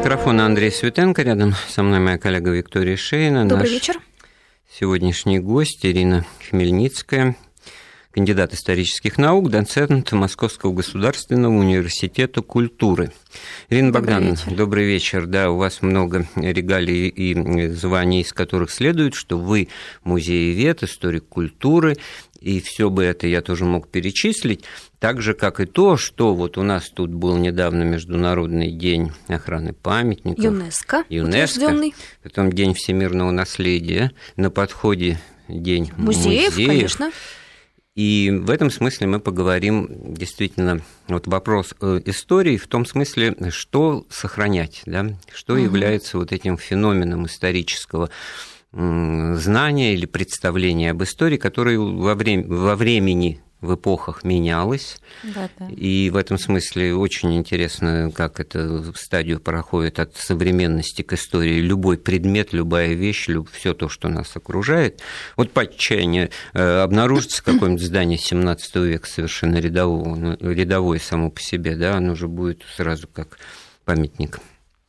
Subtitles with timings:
[0.00, 1.22] микрофона Андрей Светенко.
[1.22, 3.46] Рядом со мной моя коллега Виктория Шейна.
[3.46, 4.00] Добрый Наш вечер.
[4.72, 7.36] Сегодняшний гость Ирина Хмельницкая,
[8.10, 13.12] кандидат исторических наук, доцент Московского государственного университета культуры.
[13.68, 14.56] Ирина добрый Богдановна, вечер.
[14.56, 15.26] добрый вечер.
[15.26, 19.68] Да, у вас много регалий и званий, из которых следует, что вы
[20.02, 21.98] музеевед, историк культуры,
[22.40, 24.64] и все бы это я тоже мог перечислить,
[24.98, 29.72] так же, как и то, что вот у нас тут был недавно Международный день охраны
[29.72, 30.44] памятников.
[30.44, 31.04] ЮНЕСКО.
[31.08, 31.90] ЮНЕСКО.
[32.22, 34.12] Потом День всемирного наследия.
[34.36, 35.18] На подходе
[35.48, 36.50] День музеев.
[36.50, 36.68] музеев.
[36.68, 37.12] конечно.
[37.96, 44.06] И в этом смысле мы поговорим действительно вот вопрос э, истории в том смысле, что
[44.08, 45.62] сохранять, да, что угу.
[45.62, 48.08] является вот этим феноменом исторического
[48.72, 54.98] знания или представления об истории, которые во, время, во времени в эпохах менялось.
[55.22, 55.68] Да, да.
[55.68, 61.60] И в этом смысле очень интересно, как это стадию проходит от современности к истории.
[61.60, 63.50] Любой предмет, любая вещь, люб...
[63.50, 65.02] все то, что нас окружает.
[65.36, 71.40] Вот по отчаянию э, обнаружится какое-нибудь здание 17 века совершенно рядового, ну, рядовое само по
[71.40, 73.38] себе, да, оно уже будет сразу как
[73.84, 74.40] памятник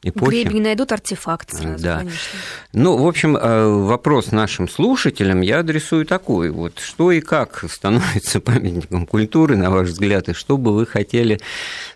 [0.03, 0.29] эпохи.
[0.29, 1.99] Гребень найдут артефакт сразу, да.
[1.99, 2.39] конечно.
[2.73, 6.49] Ну, в общем, э, вопрос нашим слушателям я адресую такой.
[6.49, 11.39] Вот что и как становится памятником культуры, на ваш взгляд, и что бы вы хотели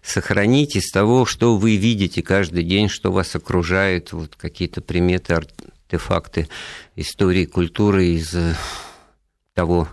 [0.04, 6.48] сохранить из того, что вы видите каждый день, что вас окружает, вот какие-то приметы, артефакты
[6.96, 8.36] истории культуры из
[9.54, 9.88] того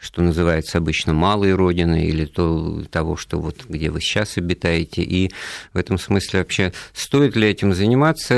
[0.00, 5.02] что называется обычно малой родины или то, того, что вот где вы сейчас обитаете.
[5.02, 5.30] И
[5.72, 8.34] в этом смысле вообще стоит ли этим заниматься?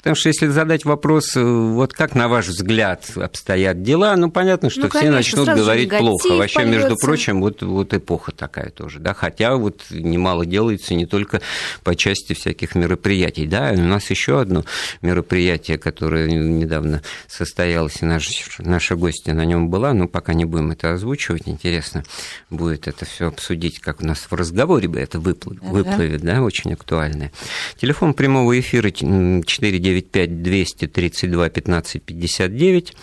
[0.00, 4.70] Потому что если задать вопрос, э, вот как на ваш взгляд обстоят дела, ну понятно,
[4.70, 6.28] что ну, все начнут говорить плохо.
[6.28, 6.78] Вообще, польется.
[6.78, 11.42] между прочим, вот, вот эпоха такая тоже, да, хотя вот немало делается не только
[11.84, 14.64] по части всяких мероприятий, да, у нас еще одно
[15.02, 20.70] мероприятие, которое недавно состоялось, и наша, наша гостья на нем была, но пока не будем
[20.70, 22.04] это озвучивать, интересно
[22.48, 26.72] будет это все обсудить, как у нас в разговоре бы это выплывет, выплывет да, очень
[26.72, 27.32] актуальное.
[27.80, 32.94] Телефон прямого эфира 4 995 232 15 59,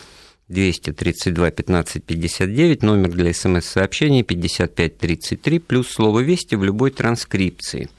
[0.50, 7.90] 232 15 59, номер для смс-сообщений 5533, плюс слово «Вести» в любой транскрипции.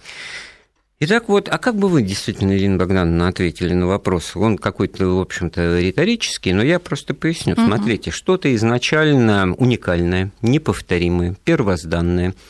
[1.01, 4.35] Итак, вот, а как бы вы действительно, Ирина Богдановна, ответили на вопрос?
[4.35, 7.53] Он какой-то, в общем-то, риторический, но я просто поясню.
[7.53, 7.67] Угу.
[7.67, 12.35] Смотрите, что-то изначально уникальное, неповторимое, первозданное–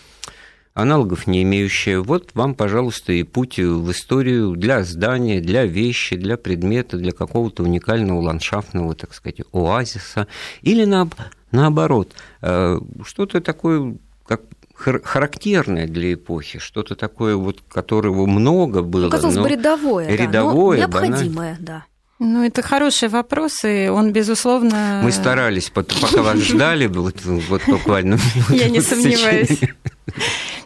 [0.79, 1.99] аналогов не имеющая.
[1.99, 7.65] Вот вам, пожалуйста, и путь в историю для здания, для вещи, для предмета, для какого-то
[7.65, 10.29] уникального ландшафтного, так сказать, оазиса.
[10.63, 11.09] Или на,
[11.51, 12.13] наоборот,
[12.43, 14.43] э, что-то такое, как
[14.75, 19.07] характерное для эпохи, что-то такое, вот, которого много было.
[19.07, 21.85] Ну, казалось бы, рядовое, рядовое да, необходимое, да.
[22.21, 25.01] Ну, это хороший вопрос, и он, безусловно...
[25.05, 28.19] Мы старались, пока вас ждали, вот, вот буквально...
[28.51, 29.61] Я не сомневаюсь.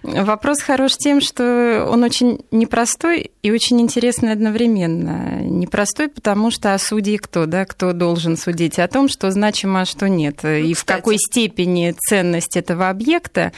[0.02, 5.40] Вопрос хорош тем, что он очень непростой и очень интересный одновременно.
[5.42, 9.84] Непростой, потому что а судьи кто, да, кто должен судить о том, что значимо, а
[9.84, 10.74] что нет, ну, и кстати.
[10.74, 13.52] в какой степени ценность этого объекта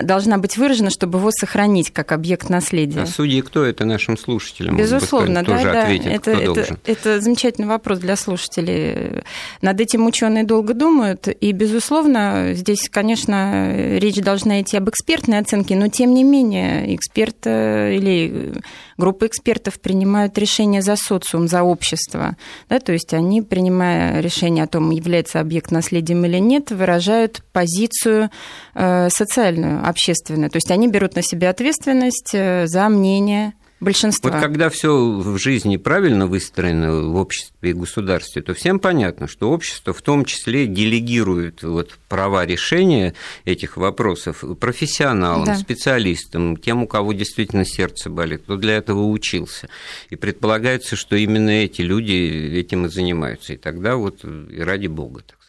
[0.00, 3.02] должна быть выражена, чтобы его сохранить как объект наследия.
[3.02, 4.76] А судьи кто это нашим слушателям?
[4.76, 5.82] Безусловно, да, да.
[5.82, 9.22] Ответит, это, это, это замечательный вопрос для слушателей.
[9.60, 15.76] Над этим ученые долго думают, и, безусловно, здесь, конечно, речь должна идти об экспертной оценке,
[15.76, 18.54] но, тем не менее, эксперт э, или
[19.02, 22.36] группа экспертов принимают решение за социум, за общество.
[22.68, 28.30] Да, то есть они, принимая решение о том, является объект наследием или нет, выражают позицию
[28.74, 30.50] э, социальную общественное.
[30.50, 34.30] То есть они берут на себя ответственность э, за мнение большинства.
[34.30, 39.50] Вот когда все в жизни правильно выстроено в обществе и государстве, то всем понятно, что
[39.50, 45.56] общество в том числе делегирует вот права решения этих вопросов профессионалам, да.
[45.56, 49.68] специалистам, тем, у кого действительно сердце болит, кто для этого учился.
[50.10, 52.12] И предполагается, что именно эти люди
[52.56, 53.54] этим и занимаются.
[53.54, 55.41] И тогда вот и ради бога, так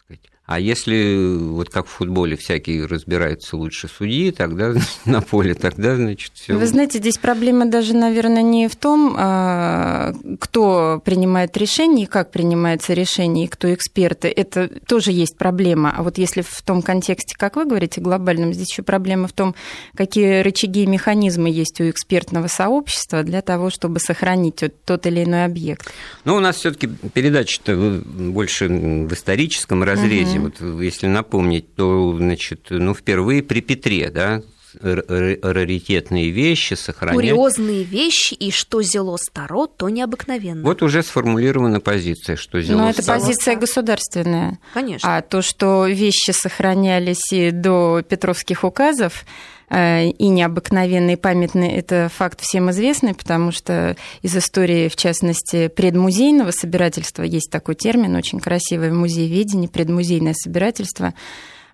[0.46, 4.74] а если, вот как в футболе, всякие разбираются лучше судьи, тогда
[5.06, 6.54] на поле, тогда, значит, все.
[6.54, 12.30] Вы знаете, здесь проблема даже, наверное, не в том, а, кто принимает решение и как
[12.30, 14.28] принимается решение, и кто эксперты.
[14.28, 15.94] Это тоже есть проблема.
[15.96, 19.54] А вот если в том контексте, как вы говорите, глобальном, здесь еще проблема в том,
[19.96, 25.46] какие рычаги и механизмы есть у экспертного сообщества для того, чтобы сохранить тот или иной
[25.46, 25.90] объект.
[26.24, 30.32] Ну, у нас все-таки передача-то больше в историческом разрезе.
[30.32, 30.33] Угу.
[30.38, 34.42] Вот если напомнить, то, значит, ну, впервые при Петре, да,
[34.80, 37.14] раритетные вещи, сохранять.
[37.14, 40.62] Курьезные вещи, и что зело старо, то необыкновенно.
[40.62, 44.58] Вот уже сформулирована позиция, что зело Но это позиция государственная.
[44.72, 45.16] Конечно.
[45.16, 49.24] А то, что вещи сохранялись и до Петровских указов,
[49.74, 56.50] э, и необыкновенные, памятные, это факт всем известный, потому что из истории, в частности, предмузейного
[56.50, 61.14] собирательства, есть такой термин, очень красивый в музееведении, предмузейное собирательство,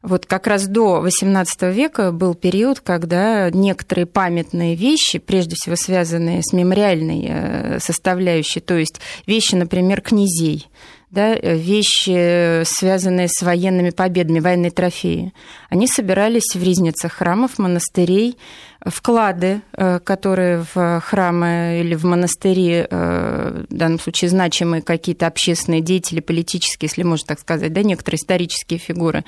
[0.03, 6.43] вот как раз до XVIII века был период, когда некоторые памятные вещи, прежде всего связанные
[6.43, 10.69] с мемориальной э, составляющей, то есть вещи, например, князей,
[11.11, 15.33] да, вещи, связанные с военными победами, военные трофеи.
[15.69, 18.37] Они собирались в ризницах храмов, монастырей,
[18.85, 25.81] вклады, э, которые в храмы или в монастыри, э, в данном случае значимые какие-то общественные
[25.81, 29.25] деятели, политические, если можно так сказать, да, некоторые исторические фигуры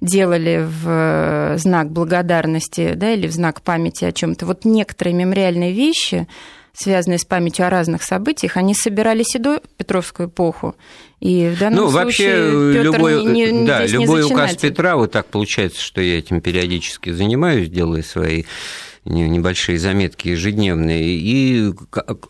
[0.00, 4.46] делали в знак благодарности да, или в знак памяти о чем-то.
[4.46, 6.28] Вот некоторые мемориальные вещи,
[6.74, 10.74] связанные с памятью о разных событиях, они собирались и до Петровскую эпоху.
[11.20, 14.56] И в данном ну, случае вообще, Петр любой, не, не, да, любой указ.
[14.56, 18.44] Петра, вот так получается, что я этим периодически занимаюсь, делая свои
[19.04, 21.16] небольшие заметки ежедневные.
[21.16, 21.72] И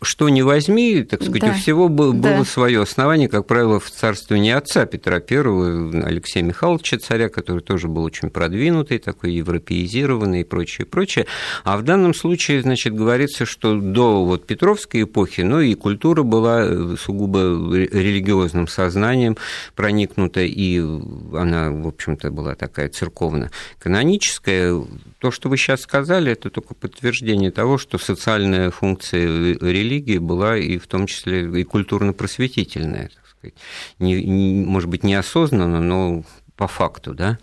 [0.01, 1.51] что не возьми, так сказать, да.
[1.51, 2.45] у всего было да.
[2.45, 8.03] свое основание, как правило, в царствовании отца Петра I, Алексея Михайловича царя, который тоже был
[8.03, 11.27] очень продвинутый, такой европеизированный и прочее, прочее.
[11.63, 16.95] А в данном случае, значит, говорится, что до вот Петровской эпохи, ну и культура была
[16.97, 17.39] сугубо
[17.75, 19.37] религиозным сознанием
[19.75, 24.81] проникнута, и она, в общем-то, была такая церковно-каноническая.
[25.23, 30.77] То, что вы сейчас сказали, это только подтверждение того, что социальная функция религии была и
[30.77, 33.55] в том числе и культурно-просветительная, сказать.
[33.99, 36.25] Не, не, может быть, неосознанно, но
[36.55, 37.39] по факту, да.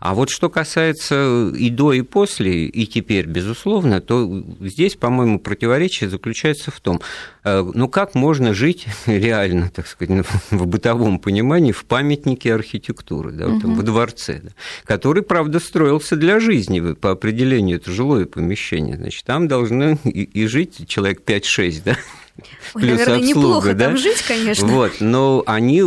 [0.00, 6.08] А вот что касается и до, и после, и теперь, безусловно, то здесь, по-моему, противоречие
[6.08, 7.00] заключается в том,
[7.44, 13.60] ну как можно жить реально, так сказать, в бытовом понимании в памятнике архитектуры, да, угу.
[13.60, 14.50] там, в дворце, да,
[14.84, 20.46] который, правда, строился для жизни по определению, это жилое помещение, значит, там должны и, и
[20.46, 21.96] жить человек 5-6, да,
[22.74, 23.84] Ой, плюс наверное, обслуга, неплохо да?
[23.86, 24.66] там жить, конечно.
[24.66, 25.82] Вот, но они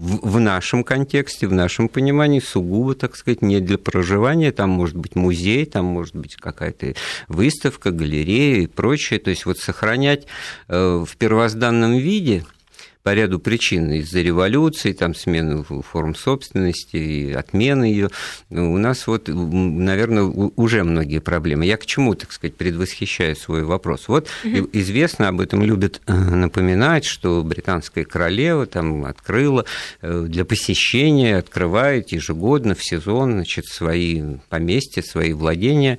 [0.00, 4.50] в нашем контексте, в нашем понимании сугубо, так сказать, не для проживания.
[4.50, 6.94] Там может быть музей, там может быть какая-то
[7.28, 9.20] выставка, галерея и прочее.
[9.20, 10.26] То есть вот сохранять
[10.68, 12.44] в первозданном виде–
[13.02, 18.10] по ряду причин из-за революции, там смены форм собственности и отмены ее.
[18.50, 21.64] У нас вот, наверное, уже многие проблемы.
[21.64, 24.08] Я к чему, так сказать, предвосхищаю свой вопрос?
[24.08, 24.68] Вот угу.
[24.72, 29.64] известно, об этом любят э, напоминать, что британская королева там открыла
[30.02, 35.98] э, для посещения, открывает ежегодно в сезон значит, свои поместья, свои владения,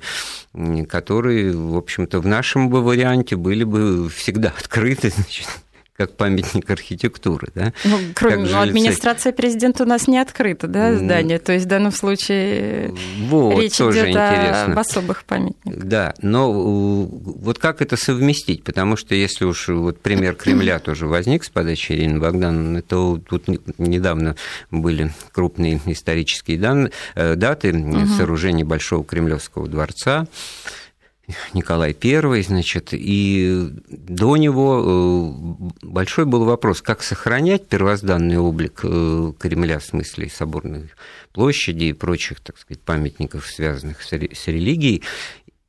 [0.88, 5.48] которые, в общем-то, в нашем бы варианте были бы всегда открыты, значит,
[5.96, 7.48] как памятник архитектуры.
[7.54, 7.72] Да?
[7.84, 11.38] Ну, кроме ну, администрация президента у нас не открыта, да, здание.
[11.38, 12.94] То есть в данном случае
[13.28, 15.84] вот, речь идет об особых памятниках.
[15.84, 18.64] Да, но вот как это совместить?
[18.64, 23.44] Потому что если уж вот пример Кремля тоже возник с подачи Ирины Богдановны, то тут
[23.78, 24.36] недавно
[24.70, 28.06] были крупные исторические данные, э, даты угу.
[28.06, 30.26] сооружения Большого Кремлевского дворца.
[31.54, 39.32] Николай I, значит, и до него э, большой был вопрос, как сохранять первозданный облик э,
[39.38, 40.90] Кремля, в смысле соборной
[41.32, 45.02] площади и прочих, так сказать, памятников, связанных с религией,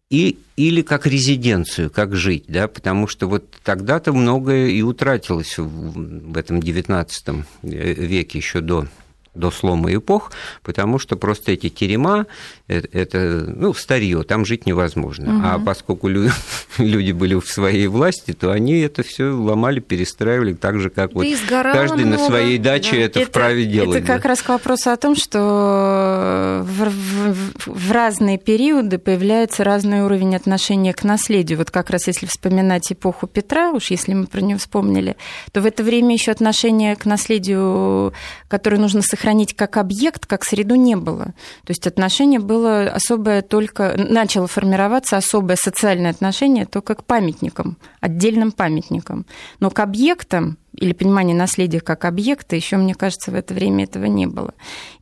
[0.09, 5.67] и, или как резиденцию, как жить, да, потому что вот тогда-то многое и утратилось в,
[5.67, 8.87] в этом XIX э, веке еще до
[9.35, 12.27] до слома эпох, потому что просто эти терема,
[12.67, 15.37] это, это ну, старье, там жить невозможно.
[15.37, 15.45] Угу.
[15.45, 16.07] А поскольку
[16.77, 21.19] люди были в своей власти, то они это все ломали, перестраивали так же, как да
[21.19, 22.21] вот каждый много.
[22.21, 22.97] на своей даче да.
[22.97, 24.03] это, это вправе делать.
[24.03, 30.01] Это как раз к вопросу о том, что в, в, в разные периоды появляется разный
[30.01, 31.57] уровень отношения к наследию.
[31.57, 35.15] Вот как раз если вспоминать эпоху Петра, уж если мы про нее вспомнили,
[35.51, 38.13] то в это время еще отношение к наследию,
[38.47, 41.25] которое нужно сохранить, сохранить как объект, как среду не было.
[41.63, 43.95] То есть отношение было особое только...
[43.97, 49.25] Начало формироваться особое социальное отношение только к памятникам, отдельным памятникам.
[49.61, 54.05] Но к объектам или понимание наследия как объекта, еще, мне кажется, в это время этого
[54.05, 54.53] не было.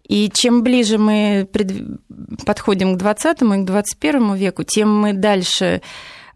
[0.08, 1.48] И чем ближе мы
[2.46, 5.82] подходим к 20 и к 21 веку, тем мы дальше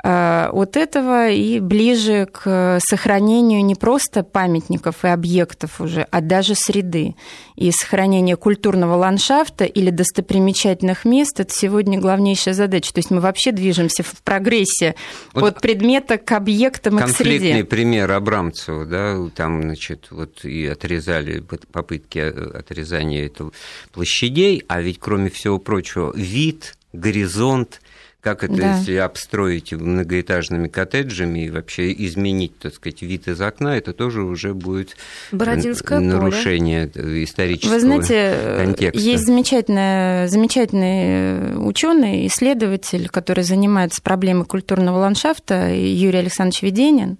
[0.07, 7.15] от этого и ближе к сохранению не просто памятников и объектов уже, а даже среды.
[7.55, 12.93] И сохранение культурного ландшафта или достопримечательных мест– это сегодня главнейшая задача.
[12.93, 14.93] То есть мы вообще движемся в прогрессе
[15.33, 17.31] вот от предмета к объектам и к среде.
[17.31, 23.51] Конфликтный пример Абрамцева, да, там, значит, вот и отрезали попытки отрезания этого
[23.91, 27.81] площадей, а ведь, кроме всего прочего, вид, горизонт,
[28.25, 28.77] как это, да.
[28.77, 34.55] если обстроить многоэтажными коттеджами и вообще изменить, так сказать, вид из окна, это тоже уже
[34.55, 34.97] будет
[35.31, 37.23] Бородинское нарушение поле.
[37.23, 38.99] исторического Вы знаете, контекста.
[38.99, 47.19] есть замечательный, замечательный ученый, исследователь, который занимается проблемой культурного ландшафта, Юрий Александрович Веденин,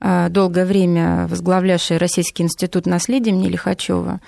[0.00, 4.22] а, долгое время возглавлявший Российский институт наследия имени Лихачева,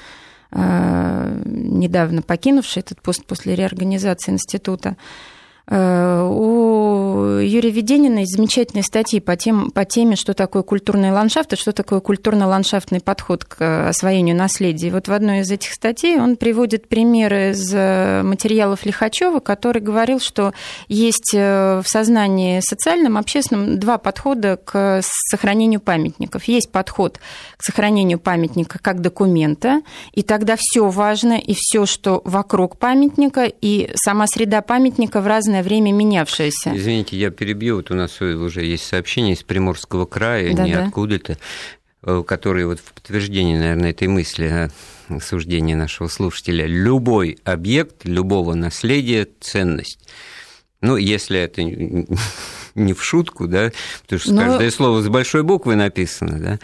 [0.50, 4.98] недавно покинувший этот пост после реорганизации института.
[5.70, 11.52] Э, у Юрия Веденина есть замечательные статьи по, тем, по теме, что такое культурный ландшафт
[11.52, 14.90] и что такое культурно-ландшафтный подход к освоению наследия.
[14.90, 20.20] Вот в одной из этих статей он приводит примеры из э, материалов Лихачева, который говорил,
[20.20, 20.52] что
[20.88, 26.44] есть э, в сознании социальном, общественном два подхода к сохранению памятников.
[26.44, 27.20] Есть подход
[27.56, 29.82] к сохранению памятника как документа,
[30.12, 35.57] и тогда все важно, и все, что вокруг памятника, и сама среда памятника в разное
[35.58, 36.72] разное время менявшееся.
[36.74, 37.76] Извините, я перебью.
[37.76, 41.38] Вот у нас уже есть сообщение из Приморского края, да, не откуда-то,
[42.02, 44.70] э, которые вот в подтверждение, наверное, этой мысли
[45.22, 46.66] суждения нашего слушателя.
[46.66, 50.08] Любой объект, любого наследия– ценность.
[50.80, 53.72] Ну, если это не в шутку, да,
[54.02, 54.42] потому что Но...
[54.42, 56.58] каждое слово с большой буквы написано, да,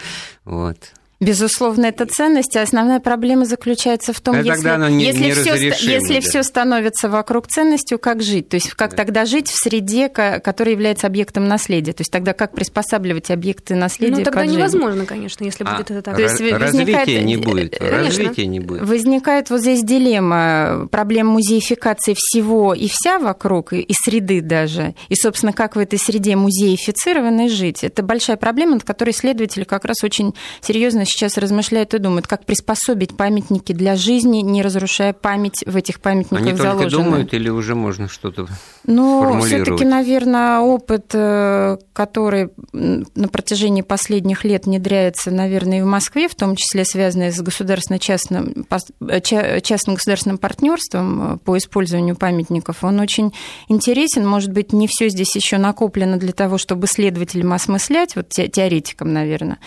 [0.45, 0.77] вот.
[1.25, 5.55] Безусловно, это ценность, а основная проблема заключается в том, а если, не, если, не все,
[5.55, 6.21] если да.
[6.21, 8.97] все становится вокруг ценностью, как жить, то есть как да.
[8.97, 14.19] тогда жить в среде, которая является объектом наследия, то есть тогда как приспосабливать объекты наследия.
[14.19, 15.09] Ну тогда невозможно, жить.
[15.09, 16.17] конечно, если а, будет это так.
[16.17, 18.83] То есть развития не будет, развития не будет.
[18.83, 25.15] Возникает вот здесь дилемма, проблема музеификации всего и вся вокруг и, и среды даже, и
[25.15, 27.83] собственно как в этой среде музеифицированной жить.
[27.83, 32.45] Это большая проблема, над которой исследователи как раз очень серьезно сейчас размышляют и думают, как
[32.45, 36.91] приспособить памятники для жизни, не разрушая память в этих памятниках Они заложенную.
[36.91, 38.47] только думают или уже можно что-то
[38.85, 46.29] Ну, все-таки, наверное, опыт, э, который на протяжении последних лет внедряется, наверное, и в Москве,
[46.29, 48.67] в том числе связанный с государственно-частным
[49.09, 49.21] э,
[49.61, 53.33] частно-государственным партнерством э, по использованию памятников, он очень
[53.69, 54.27] интересен.
[54.27, 59.59] Может быть, не все здесь еще накоплено для того, чтобы исследователям осмыслять, вот теоретикам, наверное.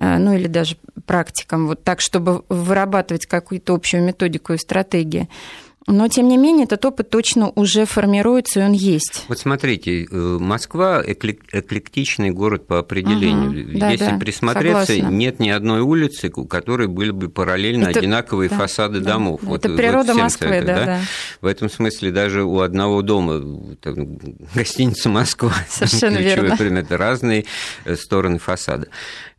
[0.00, 0.76] Э, ну или даже
[1.06, 5.28] практикам, вот так, чтобы вырабатывать какую-то общую методику и стратегию.
[5.86, 9.24] Но, тем не менее, этот опыт точно уже формируется, и он есть.
[9.28, 13.64] Вот смотрите, э, Москва эклектичный город по определению.
[13.64, 15.14] Угу, да, Если да, присмотреться, согласна.
[15.14, 19.40] нет ни одной улицы, у которой были бы параллельно это, одинаковые да, фасады да, домов.
[19.42, 21.00] Да, вот, это природа вот Москвы, это, да, да.
[21.40, 24.18] В этом смысле даже у одного дома, там,
[24.54, 26.56] гостиница Москва, Совершенно верно.
[26.56, 27.46] Пример, это разные
[27.86, 28.88] э, стороны фасада.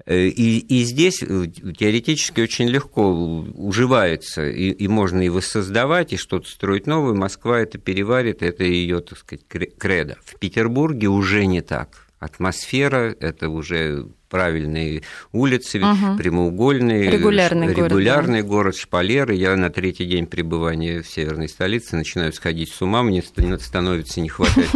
[0.05, 1.45] Э, и, и здесь э,
[1.77, 7.13] теоретически очень легко уживается, и, и можно и воссоздавать, и что-то строить новое.
[7.13, 10.17] Москва это переварит, это ее, так сказать, кредо.
[10.23, 12.10] В Петербурге уже не так.
[12.21, 15.01] Атмосфера– это уже правильные
[15.31, 16.17] улицы, угу.
[16.17, 18.47] прямоугольные, регулярный, регулярный город, да.
[18.47, 19.33] город, шпалеры.
[19.33, 24.29] Я на третий день пребывания в северной столице начинаю сходить с ума, мне становится не
[24.29, 24.69] хватать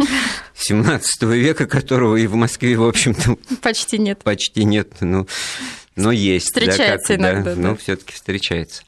[0.56, 4.24] 17 века, которого и в Москве, в общем-то, почти нет.
[4.24, 5.28] Почти нет, ну,
[5.94, 6.46] но есть.
[6.46, 7.50] Встречается да, как, иногда.
[7.50, 7.68] Да, да.
[7.68, 8.82] Но все-таки встречается.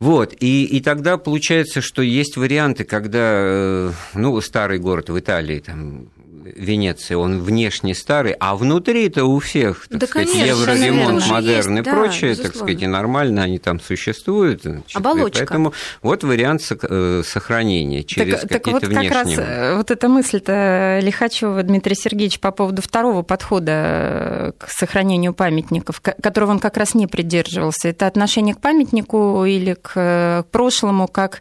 [0.00, 5.60] Вот, и, и тогда получается, что есть варианты, когда, э, ну, старый город в Италии,
[5.60, 6.08] там,
[6.44, 11.82] Венеции, он внешне старый, а внутри-то у всех, так да, сказать, конечно, евроремонт, модерн и
[11.82, 12.42] да, прочее, безусловно.
[12.42, 14.62] так сказать, и нормально они там существуют.
[14.62, 15.38] Значит, Оболочка.
[15.38, 15.72] Поэтому
[16.02, 19.10] вот вариант э, сохранения через так, какие-то так вот внешние...
[19.10, 24.68] как раз э, вот эта мысль-то Лихачева Дмитрия Сергеевича по поводу второго подхода э, к
[24.68, 31.08] сохранению памятников, которого он как раз не придерживался, это отношение к памятнику или к прошлому
[31.08, 31.40] как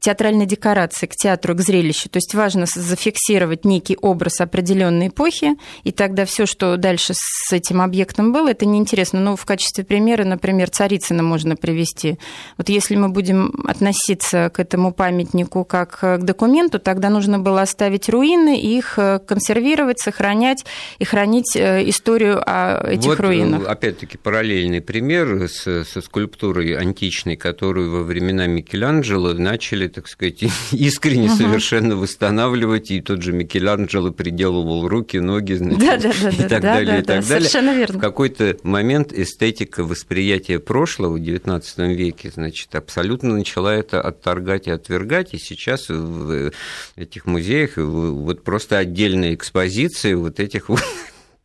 [0.00, 2.08] театральной декорации, к театру, к зрелищу.
[2.08, 7.80] То есть важно зафиксировать некий образ определенной эпохи, и тогда все, что дальше с этим
[7.80, 9.20] объектом было, это неинтересно.
[9.20, 12.18] Но в качестве примера, например, Царицына можно привести.
[12.56, 18.08] Вот если мы будем относиться к этому памятнику как к документу, тогда нужно было оставить
[18.08, 20.64] руины, их э, консервировать, сохранять
[20.98, 23.66] и хранить э, историю о этих вот, руинах.
[23.66, 30.42] Опять-таки параллельный пример с, со скульптурой античной, которую во времена Микеланджело начали начали, так сказать,
[30.72, 31.36] искренне угу.
[31.36, 36.48] совершенно восстанавливать, и тот же Микеланджело приделывал руки, ноги, значит, да, да, да, и так
[36.48, 37.48] да, далее, да, и так да, далее.
[37.48, 37.98] Совершенно верно.
[37.98, 44.70] В какой-то момент эстетика восприятия прошлого в XIX веке, значит, абсолютно начала это отторгать и
[44.70, 46.52] отвергать, и сейчас в
[46.96, 50.82] этих музеях вот просто отдельные экспозиции вот этих вот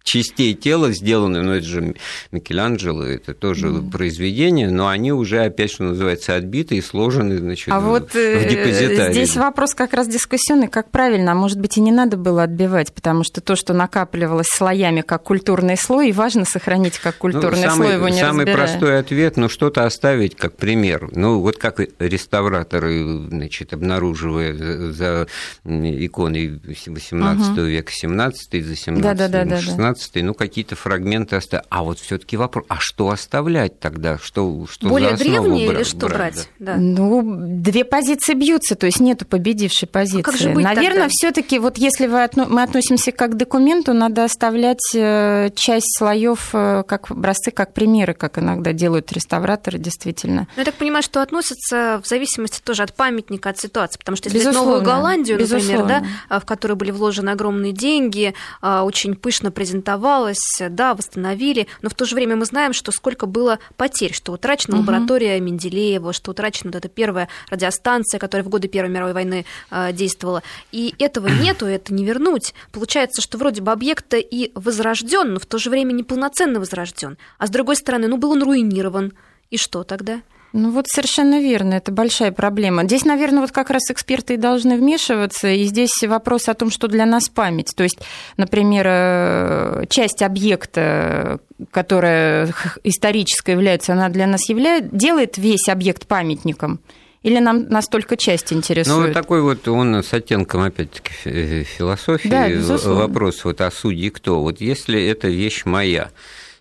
[0.03, 1.96] частей тела сделаны, ну это же
[2.31, 3.91] Микеланджело, это тоже mm.
[3.91, 8.15] произведение, но они уже опять, что называется, отбиты и сложены, значит, а в, вот в
[8.15, 9.13] э, депозитарии.
[9.13, 12.93] Здесь вопрос как раз дискуссионный, как правильно, а может быть и не надо было отбивать,
[12.93, 17.70] потому что то, что накапливалось слоями как культурный слой, важно сохранить как ну, культурный ну,
[17.70, 18.67] самый, слой, его не Самый разбирая.
[18.67, 21.10] простой ответ, ну что-то оставить как пример.
[21.12, 25.27] Ну вот как реставраторы, значит, обнаруживая за
[25.63, 27.62] иконой 18 угу.
[27.62, 31.65] века, 17 за 17 да, да, да, 16 17 ну, какие-то фрагменты оставить.
[31.69, 34.17] А вот все таки вопрос, а что оставлять тогда?
[34.17, 36.50] Что, что Более древние или что брать?
[36.60, 36.75] Да.
[36.77, 40.21] Ну, две позиции бьются, то есть нету победившей позиции.
[40.21, 42.45] А как же быть Наверное, все таки вот если вы отно...
[42.45, 48.13] мы относимся как к документу, надо оставлять э, часть слоев э, как образцы, как примеры,
[48.13, 50.48] как иногда делают реставраторы, действительно.
[50.55, 54.29] Ну, я так понимаю, что относятся в зависимости тоже от памятника, от ситуации, потому что
[54.29, 54.71] если Безусловно.
[54.71, 59.80] Новую Голландию, например, да, а, в которую были вложены огромные деньги, а, очень пышно презентовали
[59.81, 64.33] презентовалась, да, восстановили, но в то же время мы знаем, что сколько было потерь, что
[64.33, 64.83] утрачена угу.
[64.83, 69.93] лаборатория Менделеева, что утрачена вот эта первая радиостанция, которая в годы Первой мировой войны э,
[69.93, 70.43] действовала.
[70.71, 72.53] И этого нету, это не вернуть.
[72.71, 77.17] Получается, что вроде бы объект и возрожден, но в то же время неполноценно возрожден.
[77.38, 79.13] А с другой стороны, ну был он руинирован.
[79.50, 80.21] И что тогда?
[80.53, 82.84] Ну вот совершенно верно, это большая проблема.
[82.84, 86.88] Здесь, наверное, вот как раз эксперты и должны вмешиваться, и здесь вопрос о том, что
[86.88, 87.74] для нас память.
[87.75, 88.00] То есть,
[88.36, 91.39] например, э, часть объекта,
[91.72, 92.53] которая
[92.84, 96.81] историческая является, она для нас является, делает весь объект памятником.
[97.24, 99.10] Или нам настолько часть интересует?
[99.10, 102.50] Ну, такой вот он с оттенком, опять-таки, философии да,
[102.89, 104.41] вопрос вот о судьи кто.
[104.41, 106.10] Вот если эта вещь моя,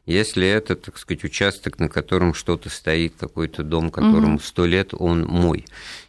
[0.07, 4.71] если это, так сказать, участок, на котором что-то стоит, какой-то дом, которому сто угу.
[4.71, 5.67] лет, он мой.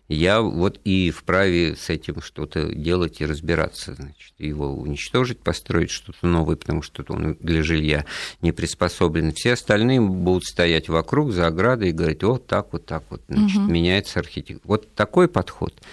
[0.08, 6.28] Я вот и вправе с этим что-то делать и разбираться, значит, его уничтожить, построить что-то
[6.28, 8.06] новое, потому что он для жилья
[8.42, 9.32] не приспособлен.
[9.32, 13.58] Все остальные будут стоять вокруг за оградой и говорить, вот так, вот так вот, значит,
[13.58, 13.72] угу.
[13.72, 14.68] меняется архитектура.
[14.68, 15.74] Вот такой подход–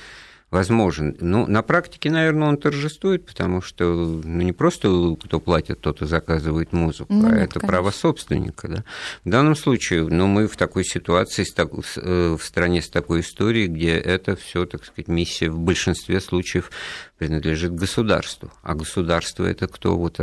[0.50, 1.16] возможен.
[1.20, 4.88] Ну, на практике, наверное, он торжествует, потому что ну, не просто
[5.22, 7.68] кто платит, тот и заказывает музыку, ну, а нет, это конечно.
[7.68, 8.68] право собственника.
[8.68, 8.84] Да?
[9.24, 11.44] В данном случае ну, мы в такой ситуации,
[11.96, 16.70] э, в стране с такой историей, где это все, так сказать, миссия в большинстве случаев
[17.18, 18.50] принадлежит государству.
[18.62, 19.98] А государство это кто?
[19.98, 20.18] Вот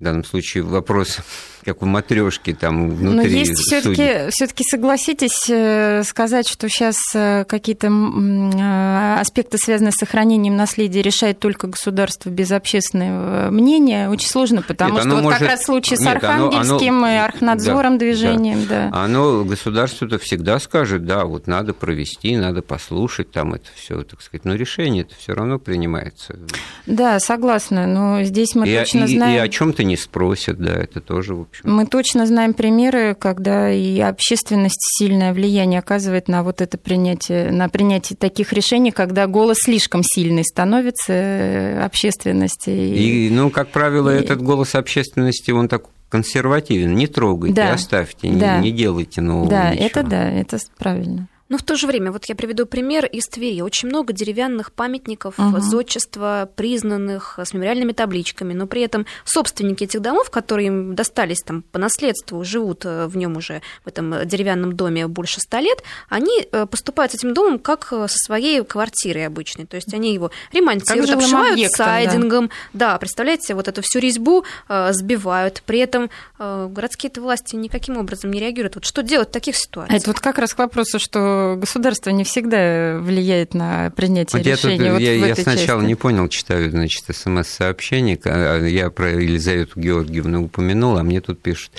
[0.00, 1.18] в данном случае вопрос,
[1.64, 3.16] как в матрешке там внутри.
[3.16, 9.96] Но есть все-таки, все-таки согласитесь э, сказать, что сейчас э, какие-то э, аспекты, связанные с
[9.96, 14.08] сохранением наследия, решает только государство без общественного мнения.
[14.08, 15.38] Очень сложно, потому Нет, что вот может...
[15.38, 17.14] как раз случай с Нет, Архангельским оно, оно...
[17.14, 18.88] и Архнадзором да, движением, да.
[18.90, 19.04] да.
[19.04, 24.46] Оно государство-то всегда скажет, да, вот надо провести, надо послушать, там это все, так сказать,
[24.46, 26.38] но решение это все равно принимается.
[26.86, 29.36] Да, согласна, но здесь мы и, точно и, знаем.
[29.36, 31.62] И о чем-то не спросят, да, это тоже, в общем.
[31.64, 37.68] Мы точно знаем примеры, когда и общественность сильное влияние оказывает на вот это принятие, на
[37.68, 42.70] принятие таких решений, когда голос слишком сильный становится э, общественности.
[42.70, 44.20] И, и ну, как правило, и...
[44.20, 48.58] этот голос общественности, он так консервативен, не трогайте, да, оставьте, да.
[48.58, 49.86] не, не делайте нового Да, ничего.
[49.86, 51.28] это да, это правильно.
[51.50, 53.60] Но в то же время, вот я приведу пример из Твери.
[53.60, 55.58] Очень много деревянных памятников, угу.
[55.58, 61.62] зодчества, признанных с мемориальными табличками, но при этом собственники этих домов, которые им достались там
[61.62, 66.46] по наследству, живут э, в нем уже, в этом деревянном доме больше ста лет, они
[66.52, 69.66] э, поступают с этим домом как э, со своей квартирой обычной.
[69.66, 72.50] То есть они его ремонтируют, обшивают объектом, сайдингом.
[72.72, 72.92] Да.
[72.92, 75.62] да, представляете, вот эту всю резьбу сбивают.
[75.66, 78.76] При этом городские власти никаким образом не реагируют.
[78.76, 80.00] Вот что делать в таких ситуациях?
[80.00, 84.76] Это вот как раз к вопросу, что государство не всегда влияет на принятие вот решений.
[84.76, 85.88] Я, тут, вот я, я сначала части.
[85.88, 91.72] не понял, читаю, значит, смс-сообщение, а я про Елизавету Георгиевну упомянул, а мне тут пишут,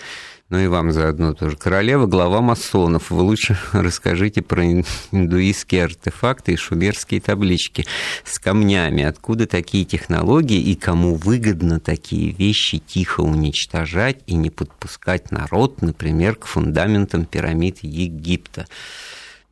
[0.51, 1.55] ну и вам заодно тоже.
[1.55, 3.09] Королева, глава масонов.
[3.09, 4.65] Вы лучше расскажите про
[5.11, 7.85] индуистские артефакты и шумерские таблички
[8.25, 9.01] с камнями.
[9.01, 16.35] Откуда такие технологии и кому выгодно такие вещи тихо уничтожать и не подпускать народ, например,
[16.35, 18.67] к фундаментам пирамид Египта.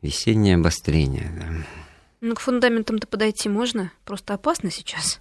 [0.02, 1.46] Весеннее обострение, да.
[2.20, 5.20] Ну, к фундаментам-то подойти можно, просто опасно сейчас.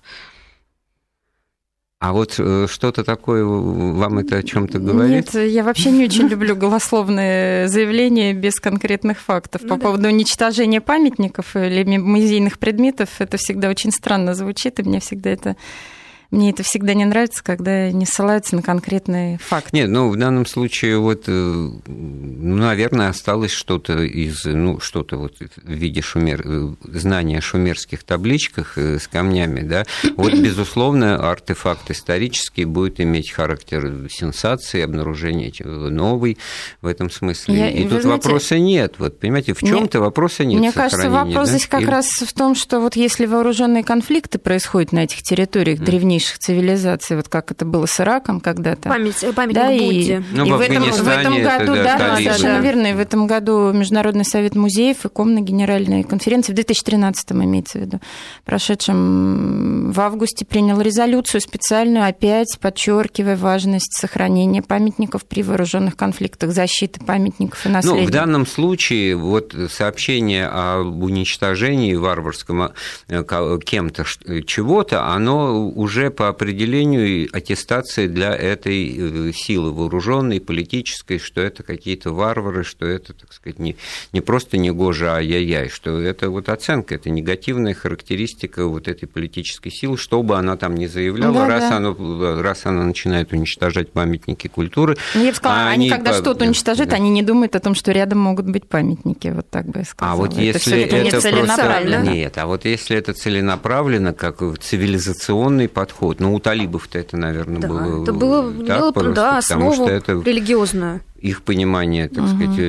[1.99, 5.33] А вот э, что-то такое вам это о чем-то говорит?
[5.33, 9.63] Нет, я вообще не очень люблю голословные заявления без конкретных фактов.
[9.63, 15.01] По ну поводу уничтожения памятников или музейных предметов, это всегда очень странно звучит, и мне
[15.01, 15.57] всегда это
[16.31, 19.69] мне это всегда не нравится, когда не ссылаются на конкретные факты.
[19.75, 25.37] Нет, ну, в данном случае, вот, э, ну, наверное, осталось что-то из, ну, что-то вот
[25.39, 29.85] в виде шумер, э, знания о шумерских табличках э, с камнями, да.
[30.17, 36.37] Вот, безусловно, артефакт исторический будет иметь характер сенсации, обнаружения новый
[36.81, 37.57] в этом смысле.
[37.57, 38.95] Я, И тут знаете, вопроса нет.
[38.99, 40.59] Вот, понимаете, в чем-то вопроса нет.
[40.59, 41.55] Мне кажется, вопрос да?
[41.55, 41.89] здесь как Или...
[41.89, 45.85] раз в том, что вот если вооруженные конфликты происходят на этих территориях mm.
[45.85, 48.89] древнейших, древнейших цивилизаций, вот как это было с Ираком когда-то.
[48.89, 52.87] Память, память да, и, ну, и в, этом, в этом году, да, да, совершенно верно,
[52.87, 57.81] и в этом году Международный совет музеев и Комна Генеральной конференции в 2013 имеется в
[57.81, 57.99] виду,
[58.45, 66.99] прошедшем в августе принял резолюцию специальную, опять подчеркивая важность сохранения памятников при вооруженных конфликтах, защиты
[66.99, 68.01] памятников и наследия.
[68.01, 72.71] Ну, в данном случае вот сообщение об уничтожении варварском
[73.07, 74.03] э, кем-то
[74.45, 82.11] чего-то, оно уже по определению аттестации для этой э, силы вооруженной, политической, что это какие-то
[82.11, 83.75] варвары, что это, так сказать, не,
[84.13, 89.69] не просто негоже, а яй-яй, что это вот оценка, это негативная характеристика вот этой политической
[89.69, 91.77] силы, что бы она там ни заявляла, да, раз, да.
[91.77, 94.97] Оно, раз она начинает уничтожать памятники культуры.
[95.15, 96.95] Ну, я бы сказала, а они, когда что-то уничтожают, да.
[96.95, 100.13] они не думают о том, что рядом могут быть памятники, вот так бы я сказала.
[100.13, 102.01] А вот если это, это, это просто...
[102.03, 106.19] Нет, а вот если это целенаправленно, как цивилизационный подход, подход.
[106.19, 108.03] Но у талибов-то это, наверное, да, было...
[108.03, 111.01] Это было, так было просто, да, основу что это религиозную.
[111.17, 112.27] Их понимание, так угу.
[112.27, 112.59] сказать,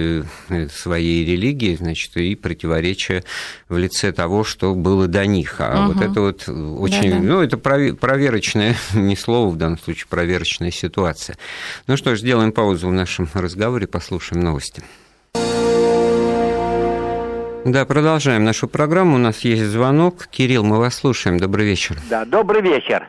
[0.48, 3.22] э, своей религии, значит, и противоречие
[3.68, 5.56] в лице того, что было до них.
[5.60, 5.92] А угу.
[5.92, 7.10] вот это вот очень...
[7.10, 7.22] Да-да.
[7.22, 11.36] Ну, это проверочное, не слово в данном случае, проверочная ситуация.
[11.86, 14.82] Ну что ж, сделаем паузу в нашем разговоре, послушаем новости.
[17.64, 19.16] Да, продолжаем нашу программу.
[19.16, 20.26] У нас есть звонок.
[20.28, 21.38] Кирилл, мы вас слушаем.
[21.38, 21.98] Добрый вечер.
[22.08, 23.06] Да, добрый вечер.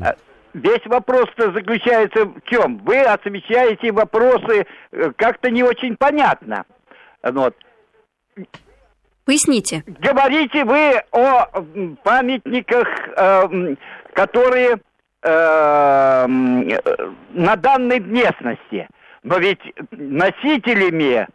[0.00, 0.14] Э,
[0.52, 2.78] весь вопрос-то заключается в чем?
[2.78, 6.64] Вы освещаете вопросы э, как-то не очень понятно.
[7.22, 7.54] Вот.
[9.24, 9.82] Поясните.
[9.86, 11.46] Говорите вы о
[12.02, 13.76] памятниках, э,
[14.12, 14.78] которые
[15.26, 16.26] на
[17.56, 18.86] данной местности.
[19.22, 21.26] Но ведь носителями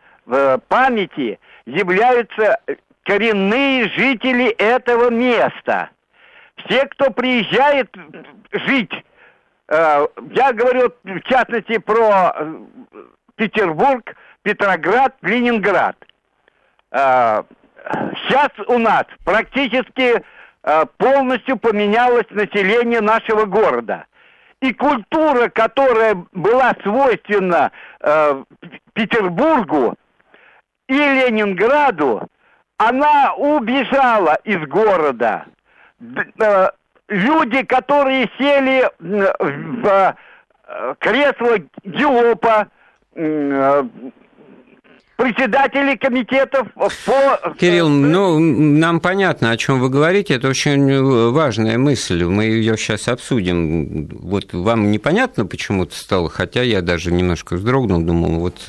[0.67, 2.59] памяти являются
[3.01, 5.89] коренные жители этого места.
[6.65, 7.95] Все, кто приезжает
[8.51, 8.91] жить,
[9.69, 12.53] э, я говорю в частности про э,
[13.35, 15.95] Петербург, Петроград, Ленинград.
[16.91, 17.43] Э,
[18.23, 20.23] сейчас у нас практически
[20.97, 24.05] полностью поменялось население нашего города.
[24.59, 27.71] И культура, которая была свойственна
[28.93, 29.95] Петербургу,
[30.89, 32.27] и Ленинграду,
[32.77, 35.45] она убежала из города.
[36.01, 36.69] Э,
[37.09, 40.15] люди, которые сели в
[40.67, 42.67] э, кресло Геопа,
[43.15, 43.83] э,
[45.17, 47.53] председателей комитетов по...
[47.59, 53.09] Кирилл, ну, нам понятно, о чем вы говорите, это очень важная мысль, мы ее сейчас
[53.09, 54.07] обсудим.
[54.21, 58.63] Вот вам непонятно почему-то стало, хотя я даже немножко вздрогнул, думал, вот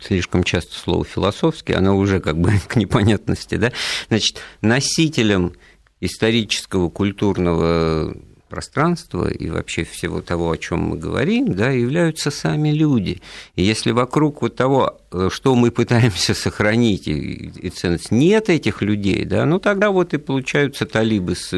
[0.00, 3.70] слишком часто слово философский, оно уже как бы к непонятности, да?
[4.08, 5.52] Значит, носителем
[6.00, 8.14] исторического, культурного
[8.48, 13.20] пространства и вообще всего того, о чем мы говорим, да, являются сами люди.
[13.56, 19.24] И если вокруг вот того, что мы пытаемся сохранить и, и ценность, нет этих людей,
[19.24, 21.52] да, ну тогда вот и получаются талибы с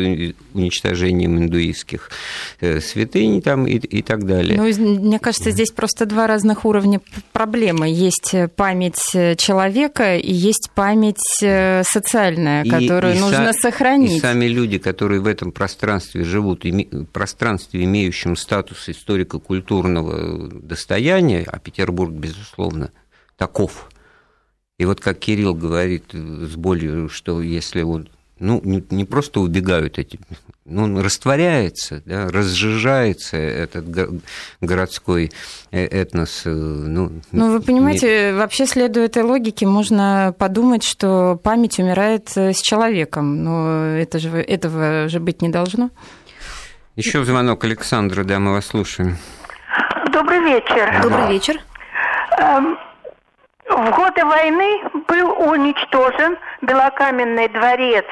[0.54, 2.10] уничтожением индуистских
[2.60, 4.56] э, святынь там и, и так далее.
[4.56, 7.00] Ну, мне кажется, здесь просто два разных уровня
[7.32, 7.88] проблемы.
[7.88, 9.00] Есть память
[9.38, 14.12] человека и есть память э, социальная, которую и нужно са- сохранить.
[14.12, 16.64] И сами люди, которые в этом пространстве живут,
[17.12, 22.90] пространстве, имеющем статус историко-культурного достояния, а Петербург, безусловно,
[23.40, 23.88] таков.
[24.78, 29.98] И вот как Кирилл говорит с болью, что если вот ну, не, не просто убегают
[29.98, 30.18] эти,
[30.64, 33.84] ну, он растворяется, да, разжижается этот
[34.60, 35.30] городской
[35.70, 36.42] э, этнос.
[36.46, 38.36] Э, ну, ну, вы понимаете, не...
[38.38, 44.30] вообще следуя этой логике, можно подумать, что память умирает э, с человеком, но это же,
[44.30, 45.90] этого же быть не должно.
[46.96, 49.16] Еще звонок Александра, да, мы вас слушаем.
[50.12, 51.02] Добрый вечер.
[51.02, 51.60] Добрый вечер.
[53.70, 58.04] В годы войны был уничтожен Белокаменный дворец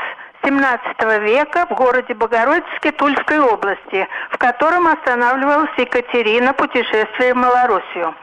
[0.43, 8.15] XVII века в городе Богородицке Тульской области, в котором останавливалась Екатерина путешествие в Малороссию.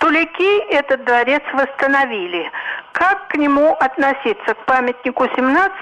[0.00, 2.50] Тулики этот дворец восстановили.
[2.92, 4.54] Как к нему относиться?
[4.54, 5.72] К памятнику 17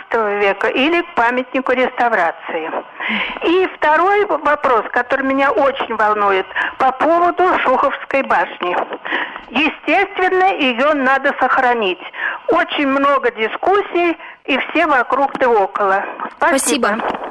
[0.40, 2.70] века или к памятнику реставрации?
[3.46, 6.46] И второй вопрос, который меня очень волнует,
[6.78, 8.76] по поводу Шуховской башни.
[9.50, 11.98] Естественно, ее надо сохранить.
[12.48, 16.04] Очень много дискуссий, и все вокруг да около.
[16.36, 16.88] Спасибо.
[16.88, 17.30] Спасибо.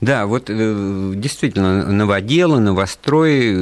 [0.00, 3.52] Да, вот э, действительно, новоделы, новострои.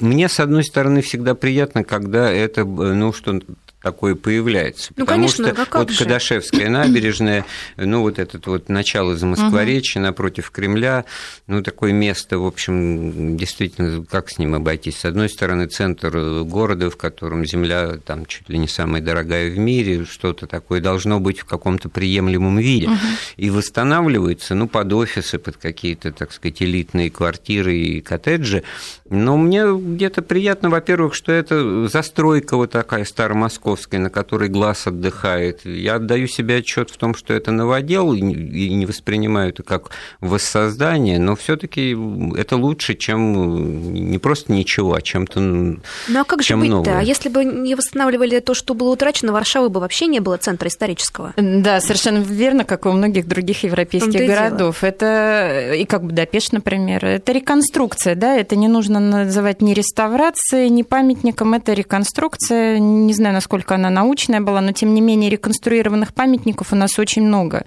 [0.00, 3.40] Мне, с одной стороны, всегда приятно, когда это, ну, что
[3.82, 4.92] такое появляется.
[4.96, 6.04] Ну, потому конечно, что вот же?
[6.04, 10.06] Кадашевская набережная, ну, вот этот вот начало за Москворечья угу.
[10.06, 11.04] напротив Кремля,
[11.46, 14.98] ну, такое место, в общем, действительно, как с ним обойтись?
[14.98, 19.58] С одной стороны, центр города, в котором земля там чуть ли не самая дорогая в
[19.58, 22.88] мире, что-то такое должно быть в каком-то приемлемом виде.
[22.88, 22.96] Угу.
[23.38, 28.62] И восстанавливается, ну, под офисы, под какие-то, так сказать, элитные квартиры и коттеджи.
[29.08, 34.86] Но мне где-то приятно, во-первых, что это застройка вот такая старомосковская, Московской, на которой глаз
[34.86, 35.64] отдыхает.
[35.64, 41.18] Я отдаю себе отчет в том, что это новодел, и не воспринимаю это как воссоздание,
[41.18, 41.96] но все-таки
[42.36, 46.98] это лучше, чем не просто ничего, а чем-то Ну а как чем же быть-то?
[46.98, 50.68] А если бы не восстанавливали то, что было утрачено, Варшавы бы вообще не было центра
[50.68, 51.32] исторического?
[51.36, 54.82] Да, совершенно верно, как и у многих других европейских городов.
[54.82, 60.82] Это и как Будапешт, например, это реконструкция, да, это не нужно называть ни реставрацией, ни
[60.82, 62.78] памятником, это реконструкция.
[62.78, 66.98] Не знаю, насколько насколько она научная была, но тем не менее реконструированных памятников у нас
[66.98, 67.64] очень много.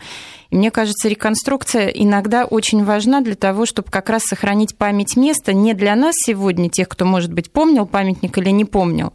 [0.50, 5.54] И мне кажется, реконструкция иногда очень важна для того, чтобы как раз сохранить память места
[5.54, 9.14] не для нас сегодня, тех, кто, может быть, помнил памятник или не помнил,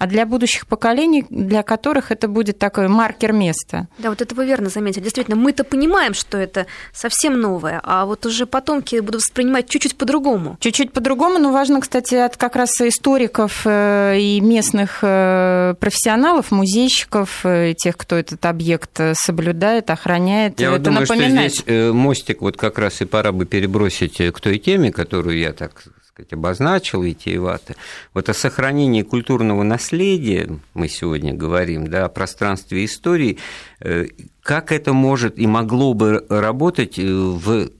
[0.00, 3.86] а для будущих поколений, для которых это будет такой маркер места.
[3.98, 5.02] Да, вот это вы верно заметили.
[5.02, 10.56] Действительно, мы-то понимаем, что это совсем новое, а вот уже потомки будут воспринимать чуть-чуть по-другому.
[10.58, 17.44] Чуть-чуть по-другому, но важно, кстати, от как раз историков э, и местных э, профессионалов, музейщиков,
[17.44, 20.58] э, тех, кто этот объект соблюдает, охраняет.
[20.60, 21.56] Я это думаю, напоминать.
[21.56, 25.52] что здесь мостик вот как раз и пора бы перебросить к той теме, которую я
[25.52, 25.84] так
[26.20, 27.74] сказать, обозначил витиевато.
[28.14, 33.38] Вот о сохранении культурного наследия мы сегодня говорим, да, о пространстве истории.
[33.80, 34.06] Э,
[34.42, 37.70] как это может и могло бы работать в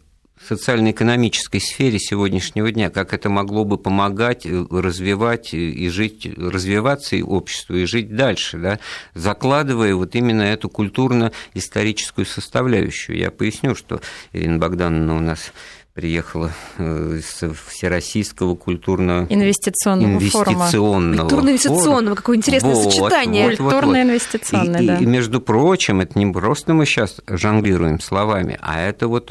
[0.46, 7.22] социально-экономической сфере сегодняшнего дня, как это могло бы помогать э, развивать и жить, развиваться и
[7.22, 8.78] обществу, и жить дальше, да,
[9.14, 13.18] закладывая вот именно эту культурно-историческую составляющую.
[13.18, 14.00] Я поясню, что
[14.32, 15.52] Ирина Богдановна у нас
[16.00, 23.48] приехала э, из Всероссийского культурно инвестиционного, инвестиционного Культурно-инвестиционного, какое интересное вот, сочетание.
[23.48, 24.96] Вот, Культурно-инвестиционное, и, да.
[24.96, 29.30] И, между прочим, это не просто мы сейчас жонглируем словами, а это вот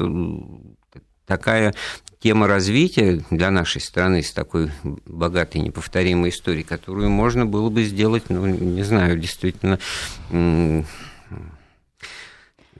[1.26, 1.74] такая
[2.20, 4.70] тема развития для нашей страны с такой
[5.06, 9.80] богатой, неповторимой историей, которую можно было бы сделать, ну, не знаю, действительно,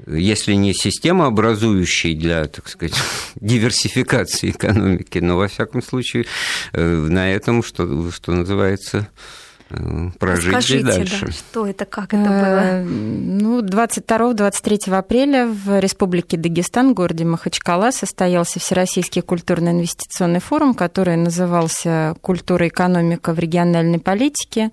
[0.06, 2.94] если не система образующей для, так сказать,
[3.36, 6.26] диверсификации экономики, но, во всяком случае,
[6.72, 9.08] э, на этом, что, что называется,
[9.70, 11.26] Э, прожить Расскажите, дальше.
[11.26, 12.80] Да, что это, как это было?
[12.80, 21.16] Э, ну, 22-23 апреля в Республике Дагестан, в городе Махачкала, состоялся Всероссийский культурно-инвестиционный форум, который
[21.16, 24.70] назывался «Культура и экономика в региональной политике».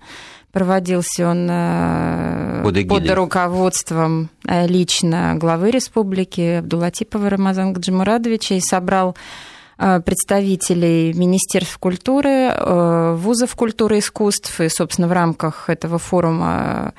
[0.52, 9.16] Проводился он э, под, под руководством лично главы республики Абдулатипова Рамазана Гаджимурадовича и собрал
[9.80, 14.60] Э, представителей Министерств культуры, э, вузов культуры и искусств.
[14.60, 16.94] И, собственно, в рамках этого форума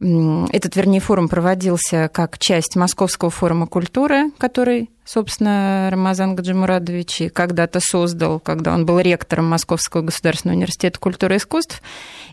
[0.00, 8.40] этот, вернее, форум проводился как часть Московского форума культуры, который, собственно, Рамазан Гаджимурадович когда-то создал,
[8.40, 11.82] когда он был ректором Московского государственного университета культуры и искусств.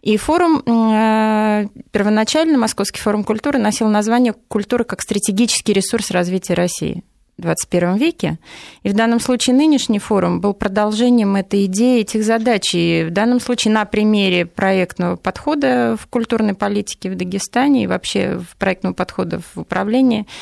[0.01, 7.03] И форум, э, первоначально Московский форум культуры носил название «Культура как стратегический ресурс развития России».
[7.37, 8.37] 21 веке.
[8.83, 12.75] И в данном случае нынешний форум был продолжением этой идеи, этих задач.
[12.75, 18.37] И в данном случае на примере проектного подхода в культурной политике в Дагестане и вообще
[18.37, 20.27] в проектного подхода в управлении–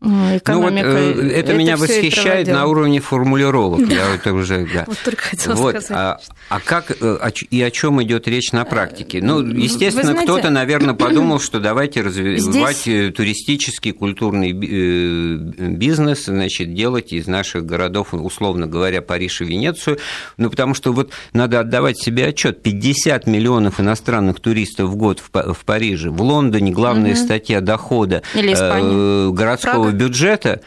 [0.00, 0.88] экономика.
[0.88, 3.86] Ну, вот, э, это, это меня восхищает на уровне формулировок.
[3.86, 3.94] Да.
[3.94, 4.84] Я это уже, да.
[4.86, 5.70] Вот только хотела вот.
[5.70, 5.90] сказать.
[5.90, 9.20] А, а как э, и о чем идет речь на практике?
[9.22, 10.24] Ну, естественно, знаете...
[10.24, 13.10] кто-то, наверное, подумал, что давайте развивать Здесь...
[13.10, 19.98] Э, туристический, культурный бизнес, значит, делать из наших городов, условно говоря, Париж и Венецию.
[20.38, 25.64] Ну, потому что вот надо отдавать себе отчет: 50 миллионов иностранных туристов в год в
[25.64, 27.20] Париже, в Лондоне главная угу.
[27.20, 30.60] статья дохода Или городского этого бюджета,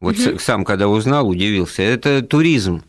[0.00, 0.38] вот угу.
[0.38, 2.82] сам когда узнал, удивился, это туризм.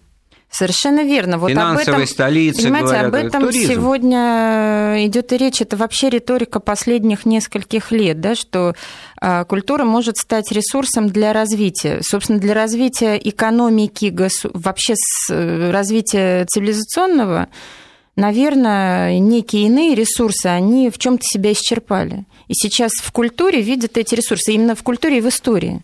[0.54, 1.40] Совершенно верно.
[1.40, 3.74] Вот Финансовой об этом, столице, понимаете, говорят, об этом туризм.
[3.74, 5.62] сегодня идет и речь.
[5.62, 8.76] Это вообще риторика последних нескольких лет, да, что
[9.20, 12.02] а, культура может стать ресурсом для развития.
[12.04, 14.16] Собственно, для развития экономики,
[14.54, 14.94] вообще
[15.32, 17.48] э, развития цивилизационного,
[18.16, 22.26] наверное, некие иные ресурсы, они в чем-то себя исчерпали.
[22.48, 25.82] И сейчас в культуре видят эти ресурсы, именно в культуре и в истории.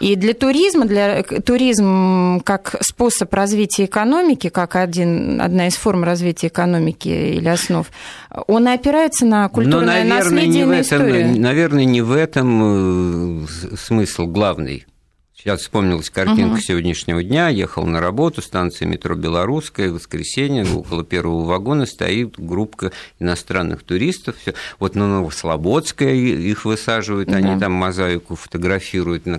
[0.00, 6.46] И для туризма, для туризм как способ развития экономики, как один, одна из форм развития
[6.46, 7.86] экономики или основ,
[8.46, 11.40] он опирается на культурное Но, наверное, наследие не и в этом, историю.
[11.40, 14.86] Наверное, не в этом э, смысл главный.
[15.42, 16.60] Сейчас вспомнилась картинка угу.
[16.60, 17.48] сегодняшнего дня.
[17.48, 24.36] Ехал на работу, станция метро Белорусская, воскресенье, около первого вагона стоит группа иностранных туристов.
[24.42, 24.52] Всё.
[24.78, 27.36] Вот на Новослободское их высаживают, да.
[27.36, 29.38] они там мозаику фотографируют на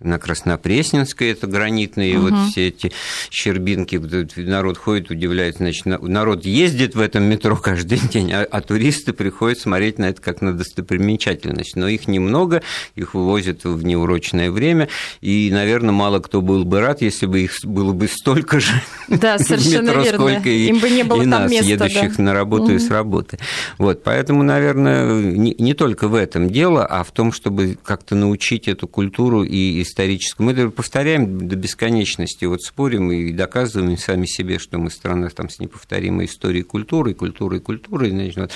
[0.00, 2.28] на Краснопресненской, это гранитные угу.
[2.28, 2.92] вот все эти
[3.30, 3.96] щербинки,
[4.36, 9.58] народ ходит, удивляется, значит, народ ездит в этом метро каждый день, а, а туристы приходят
[9.58, 12.62] смотреть на это как на достопримечательность, но их немного,
[12.94, 14.88] их вывозят в неурочное время,
[15.22, 18.72] и, наверное, мало кто был бы рад, если бы их было бы столько же
[19.08, 20.18] да, совершенно метро, верно.
[20.18, 22.22] сколько и, Им бы не было и нас, места, едущих да.
[22.22, 22.72] на работу угу.
[22.72, 23.38] и с работы.
[23.78, 28.68] Вот, поэтому, наверное, не, не только в этом дело, а в том, чтобы как-то научить
[28.68, 30.46] эту культуру и историческую.
[30.46, 35.48] Мы это повторяем до бесконечности, вот спорим и доказываем сами себе, что мы страна там,
[35.48, 38.10] с неповторимой историей культуры, культуры, культуры.
[38.10, 38.52] Значит, вот,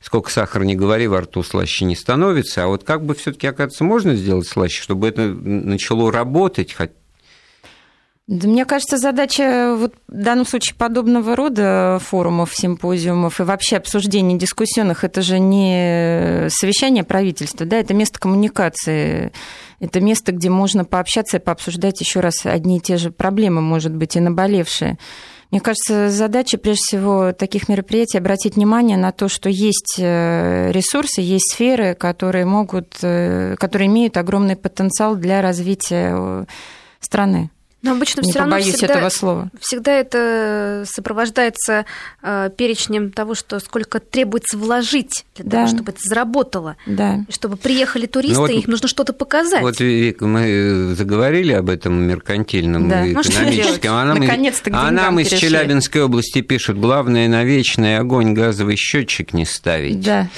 [0.00, 2.64] сколько сахара не говори, во рту слаще не становится.
[2.64, 6.90] А вот как бы все таки оказывается, можно сделать слаще, чтобы это начало работать, хоть
[8.32, 14.38] да, мне кажется, задача вот в данном случае подобного рода форумов, симпозиумов и вообще обсуждений
[14.38, 19.32] дискуссионных, это же не совещание правительства, да, это место коммуникации,
[19.80, 23.94] это место, где можно пообщаться и пообсуждать еще раз одни и те же проблемы, может
[23.94, 24.96] быть, и наболевшие.
[25.50, 31.20] Мне кажется, задача, прежде всего, таких мероприятий обратить внимание на то, что есть э, ресурсы,
[31.20, 36.44] есть сферы, которые могут, э, которые имеют огромный потенциал для развития э,
[36.98, 37.50] страны.
[37.82, 39.50] Но обычно не все равно всегда, этого слова.
[39.60, 41.84] всегда это сопровождается
[42.22, 45.50] э, перечнем того, что сколько требуется вложить для да.
[45.50, 46.76] того, чтобы это заработало.
[46.86, 47.24] Да.
[47.28, 49.62] И чтобы приехали туристы, ну, вот, их нужно что-то показать.
[49.62, 53.04] Вот, Вика, мы заговорили об этом меркантильном да.
[53.04, 53.94] и ну, экономическом.
[53.94, 59.32] А нам, Наконец-то а нам из Челябинской области пишут, главное на вечный огонь газовый счетчик
[59.32, 60.00] не ставить.
[60.00, 60.28] Да.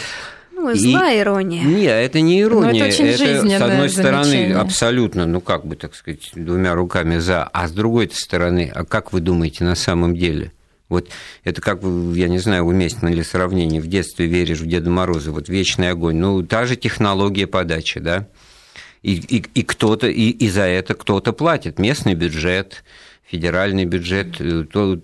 [0.73, 1.65] Ну, злая ирония.
[1.65, 2.71] Нет, это не ирония.
[2.71, 7.19] Но это очень это, с одной стороны, абсолютно, ну, как бы, так сказать, двумя руками
[7.19, 10.53] за, а с другой стороны, а как вы думаете на самом деле?
[10.89, 11.09] Вот
[11.45, 15.49] это как, я не знаю, уместно ли сравнение, в детстве веришь в Деда Мороза, вот
[15.49, 18.29] вечный огонь, ну, та же технология подачи, да,
[19.03, 22.85] и, и, и кто-то, и, и за это кто-то платит, местный бюджет,
[23.27, 25.01] федеральный бюджет, э, то,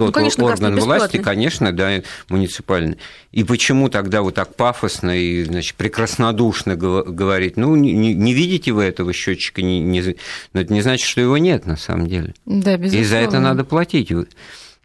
[0.00, 2.96] тот ну, конечно, орган власти, конечно, да, муниципальный.
[3.32, 8.84] И почему тогда вот так пафосно и значит, прекраснодушно говорить, ну, не, не видите вы
[8.84, 10.16] этого счетчика, не, не,
[10.54, 12.34] но это не значит, что его нет на самом деле.
[12.46, 13.04] Да, безусловно.
[13.04, 14.10] И за это надо платить.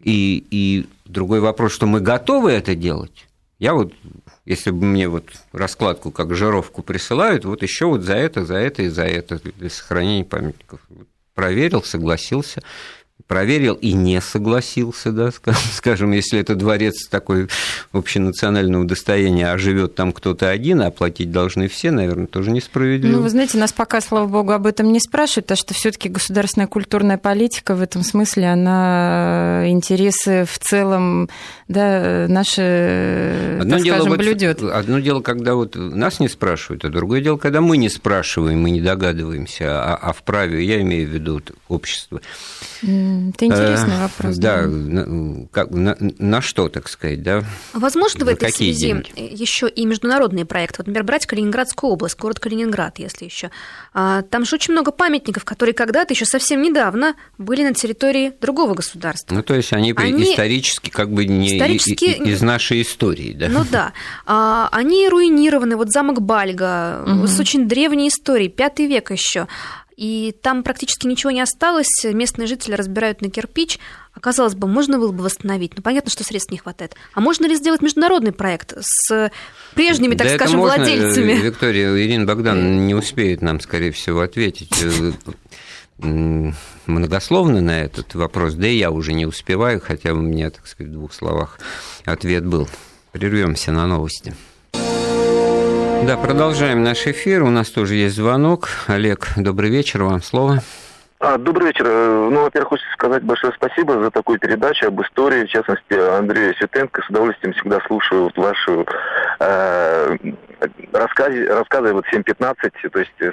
[0.02, 3.26] И, и другой вопрос, что мы готовы это делать.
[3.58, 3.94] Я вот,
[4.44, 8.82] если бы мне вот раскладку как жировку присылают, вот еще вот за это, за это
[8.82, 10.80] и за это для сохранения памятников.
[11.34, 12.60] Проверил, согласился
[13.26, 15.30] проверил и не согласился, да,
[15.74, 17.48] скажем, если это дворец такой
[17.92, 23.16] общенационального достояния, а живет там кто-то один, а платить должны все, наверное, тоже несправедливо.
[23.16, 26.68] Ну, вы знаете, нас пока, слава богу, об этом не спрашивают, а что все-таки государственная
[26.68, 31.28] культурная политика в этом смысле, она интересы в целом,
[31.68, 34.62] да, наши, одно так дело, скажем, вот, блюдет.
[34.62, 38.70] Одно дело, когда вот нас не спрашивают, а другое дело, когда мы не спрашиваем, мы
[38.70, 42.20] не догадываемся, а, а вправе, я имею в виду общество.
[42.82, 44.36] Это интересный э, вопрос.
[44.36, 44.66] Да, да.
[44.66, 47.44] На, как, на, на что, так сказать, да?
[47.72, 49.10] Возможно, в этой связи деньги?
[49.16, 50.76] еще и международные проекты.
[50.78, 53.50] Вот, например, брать Калининградскую область, город Калининград, если еще.
[53.92, 58.74] А, там же очень много памятников, которые когда-то еще совсем недавно были на территории другого
[58.74, 59.34] государства.
[59.34, 60.32] Ну, то есть они, они...
[60.32, 62.04] исторически как бы не исторически...
[62.04, 63.48] из нашей истории, да?
[63.48, 63.92] Ну да.
[64.26, 65.76] А, они руинированы.
[65.76, 67.26] Вот замок Бальга угу.
[67.26, 69.46] с очень древней историей, пятый век еще
[69.96, 73.78] и там практически ничего не осталось, местные жители разбирают на кирпич,
[74.12, 76.94] а казалось бы, можно было бы восстановить, но понятно, что средств не хватает.
[77.14, 79.30] А можно ли сделать международный проект с
[79.74, 81.32] прежними, так да скажем, можно, владельцами?
[81.32, 84.84] Виктория, Ирина Богдан не успеет нам, скорее всего, ответить
[85.98, 90.90] многословно на этот вопрос, да и я уже не успеваю, хотя у меня, так сказать,
[90.90, 91.58] в двух словах
[92.04, 92.68] ответ был.
[93.12, 94.36] Прервемся на новости.
[96.06, 97.42] Да, продолжаем наш эфир.
[97.42, 98.68] У нас тоже есть звонок.
[98.86, 100.58] Олег, добрый вечер, вам слово.
[101.18, 101.84] А, добрый вечер.
[101.84, 105.46] Э, ну, во-первых, хочется сказать большое спасибо за такую передачу об истории.
[105.46, 107.02] В частности, Андрея Светенко.
[107.02, 108.86] С удовольствием всегда слушаю вот вашу
[109.40, 110.16] э,
[110.92, 112.88] рассказы, рассказы вот 7.15.
[112.90, 113.30] То есть э,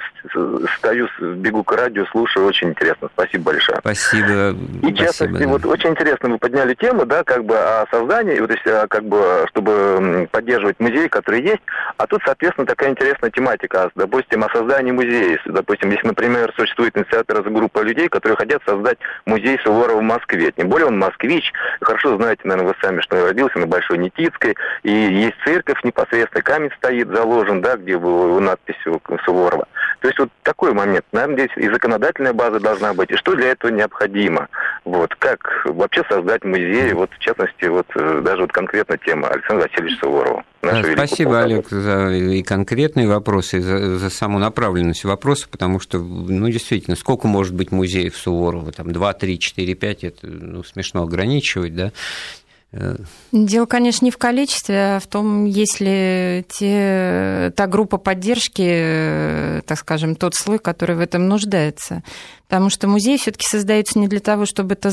[0.78, 2.46] стою, бегу к радио, слушаю.
[2.46, 3.08] Очень интересно.
[3.12, 3.78] Спасибо большое.
[3.78, 4.50] Спасибо.
[4.82, 5.48] И в частности, да.
[5.48, 9.04] вот очень интересно вы подняли тему, да, как бы о создании, вот, то есть, как
[9.04, 11.62] бы, чтобы поддерживать музей, который есть.
[11.96, 13.90] А тут, соответственно, такая интересная тематика.
[13.94, 15.38] Допустим, о создании музея.
[15.46, 20.52] Допустим, если, например, существует инициатор группа людей, которые хотят создать музей Суворова в Москве.
[20.52, 21.52] Тем более он москвич.
[21.80, 24.56] Хорошо знаете, наверное, вы сами, что я родился на Большой Никитской.
[24.82, 28.76] И есть церковь непосредственно, камень стоит заложен, да, где была надпись
[29.24, 29.66] Суворова.
[30.00, 31.04] То есть вот такой момент.
[31.12, 33.10] Наверное, здесь и законодательная база должна быть.
[33.10, 34.48] И что для этого необходимо?
[34.84, 35.14] Вот.
[35.14, 36.92] Как вообще создать музей?
[36.92, 40.44] Вот, в частности, вот э, даже вот конкретно тема Александра Васильевича Суворова.
[40.62, 45.98] Да, спасибо, Олег, за и конкретные вопросы, и за, за саму направленность вопроса, потому что,
[45.98, 48.72] ну, действительно, сколько может быть музеев Суворова?
[48.72, 51.92] Там 2, 3, 4, 5, это ну, смешно ограничивать, да?
[53.32, 60.16] Дело, конечно, не в количестве, а в том, если те, та группа поддержки, так скажем,
[60.16, 62.02] тот слой, который в этом нуждается.
[62.48, 64.92] Потому что музей все-таки создается не для того, чтобы это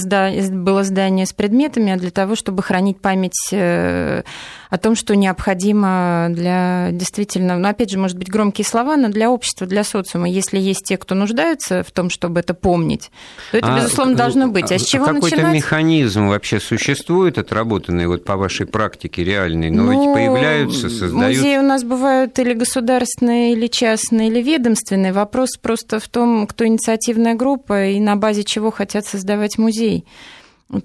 [0.51, 4.23] было здание с предметами, а для того, чтобы хранить память э,
[4.69, 9.29] о том, что необходимо для действительно, ну, опять же, может быть, громкие слова, но для
[9.29, 10.29] общества, для социума.
[10.29, 13.11] Если есть те, кто нуждаются в том, чтобы это помнить,
[13.51, 14.71] то это, а, безусловно, должно быть.
[14.71, 15.53] А с чего какой-то начинать?
[15.53, 17.37] механизм вообще существует,
[17.71, 19.69] отработанный вот по вашей практике реальный?
[19.69, 21.37] Но ну, ведь появляются, создают...
[21.37, 25.13] Музеи у нас бывают или государственные, или частные, или ведомственные.
[25.13, 30.05] Вопрос просто в том, кто инициативная группа, группа и на базе чего хотят создавать музей.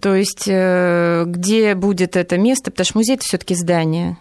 [0.01, 4.19] То есть э, где будет это место, потому что музей это все-таки здание.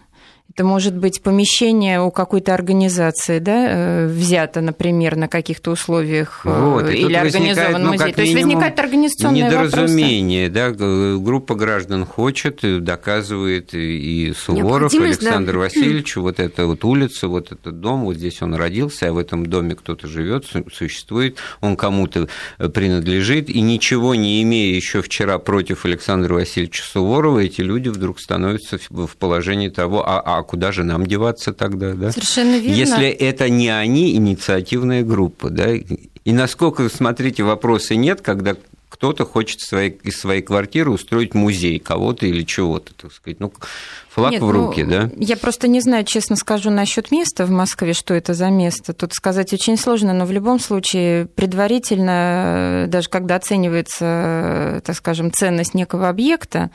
[0.54, 6.48] Это может быть помещение у какой-то организации, да, э, взято, например, на каких-то условиях э,
[6.48, 8.12] вот, или организован ну, музей.
[8.12, 10.78] То есть возникает организационное недоразумение, вопросы.
[10.78, 15.58] да, группа граждан хочет, доказывает и Суворов, Александр да.
[15.66, 19.44] Васильевич, вот эта вот улица, вот этот дом, вот здесь он родился, а в этом
[19.44, 26.32] доме кто-то живет, существует, он кому-то принадлежит, и ничего не имея еще вчера против Александра
[26.32, 31.52] Васильевича Суворова, эти люди вдруг становятся в положении того, а, а куда же нам деваться
[31.52, 32.12] тогда, да?
[32.12, 32.76] Совершенно верно.
[32.76, 35.74] Если это не они, инициативная группа, да?
[35.74, 38.56] И насколько, смотрите, вопроса нет, когда
[38.88, 43.40] кто-то хочет своей, из своей квартиры устроить музей кого-то или чего-то, так сказать.
[43.40, 43.52] Ну,
[44.08, 45.10] флаг Нет, в руки, ну, да?
[45.16, 48.94] Я просто не знаю, честно скажу, насчет места в Москве, что это за место.
[48.94, 55.74] Тут сказать очень сложно, но в любом случае предварительно, даже когда оценивается, так скажем, ценность
[55.74, 56.70] некого объекта,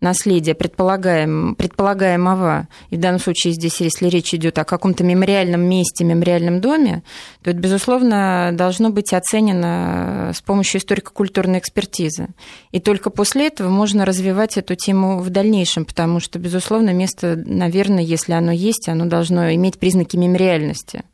[0.00, 6.04] наследия, предполагаем, предполагаемого, и в данном случае здесь, если речь идет о каком-то мемориальном месте,
[6.04, 7.02] мемориальном доме,
[7.42, 12.28] то это, безусловно, должно быть оценено с помощью историко-культурной экспертизы.
[12.72, 18.02] И только после этого можно развивать эту тему в дальнейшем, потому что, безусловно, место, наверное,
[18.02, 21.04] если оно есть, оно должно иметь признаки мемориальности.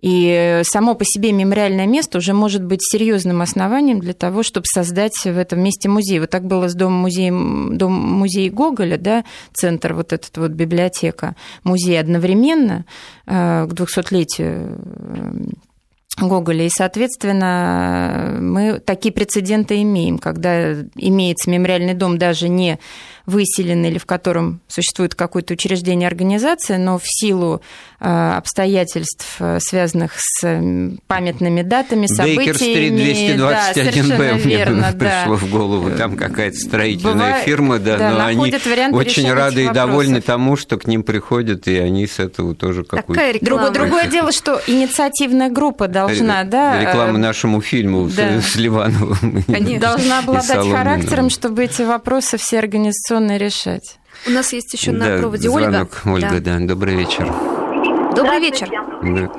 [0.00, 5.16] И само по себе мемориальное место уже может быть серьезным основанием для того, чтобы создать
[5.24, 6.20] в этом месте музей.
[6.20, 11.34] Вот так было с домом-музеем, дом музей Гоголя, да, центр вот этот вот библиотека,
[11.64, 12.84] музей одновременно
[13.26, 15.32] э, к 200-летию э,
[16.20, 16.66] Гоголя.
[16.66, 22.78] И, соответственно, мы такие прецеденты имеем, когда имеется мемориальный дом даже не
[23.28, 27.60] выселенный или в котором существует какое-то учреждение, организация, но в силу
[28.00, 30.40] э, обстоятельств, э, связанных с
[31.06, 32.38] памятными датами, событиями...
[32.38, 35.90] Бейкер-стрит 221 да, Б мне верно, пришло в голову.
[35.90, 38.54] Там какая-то строительная Бывает, фирма, да, да но они
[38.92, 43.44] очень рады и довольны тому, что к ним приходят, и они с этого тоже какую-то...
[43.44, 46.80] Другое, другое дело, что инициативная группа должна, да...
[46.80, 48.40] Реклама э, нашему фильму да.
[48.40, 49.44] с Ливановым.
[49.78, 53.98] Должна обладать характером, чтобы эти вопросы все организационно организационно решать.
[54.26, 55.70] У нас есть еще на да, проводе Ольга.
[55.70, 56.58] Звонок, Ольга, да.
[56.58, 56.66] да.
[56.66, 57.26] Добрый вечер.
[58.14, 58.68] Добрый вечер.
[59.02, 59.30] Да,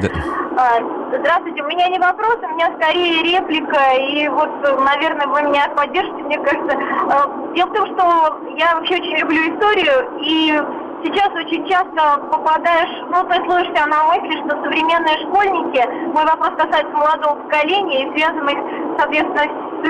[0.00, 0.08] да.
[0.56, 0.80] А,
[1.18, 6.22] здравствуйте, у меня не вопрос, у меня скорее реплика, и вот, наверное, вы меня поддержите,
[6.22, 6.76] мне кажется.
[7.10, 10.60] А, дело в том, что я вообще очень люблю историю, и
[11.04, 15.82] сейчас очень часто попадаешь, ну, ты слышишься на мысли, что современные школьники,
[16.12, 18.58] мой вопрос касается молодого поколения и связанных,
[18.98, 19.88] соответственно, с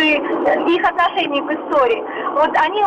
[0.68, 2.04] их отношением к истории.
[2.34, 2.84] Вот они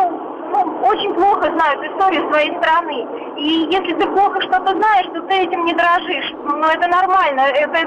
[0.58, 3.06] очень плохо знают историю своей страны.
[3.36, 6.32] И если ты плохо что-то знаешь, то ты этим не дрожишь.
[6.44, 7.40] Но это нормально.
[7.40, 7.78] Это,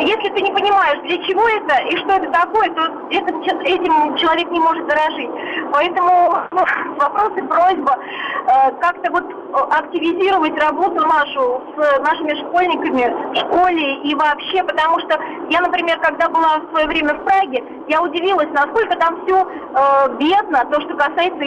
[0.00, 3.34] если ты не понимаешь, для чего это и что это такое, то это,
[3.64, 5.30] этим человек не может дорожить.
[5.72, 6.64] Поэтому ну,
[6.98, 9.24] вопрос и просьба э, как-то вот
[9.70, 15.18] активизировать работу нашу с нашими школьниками в школе и вообще, потому что
[15.50, 20.16] я, например, когда была в свое время в Праге, я удивилась, насколько там все э,
[20.18, 21.44] бедно, то, что касается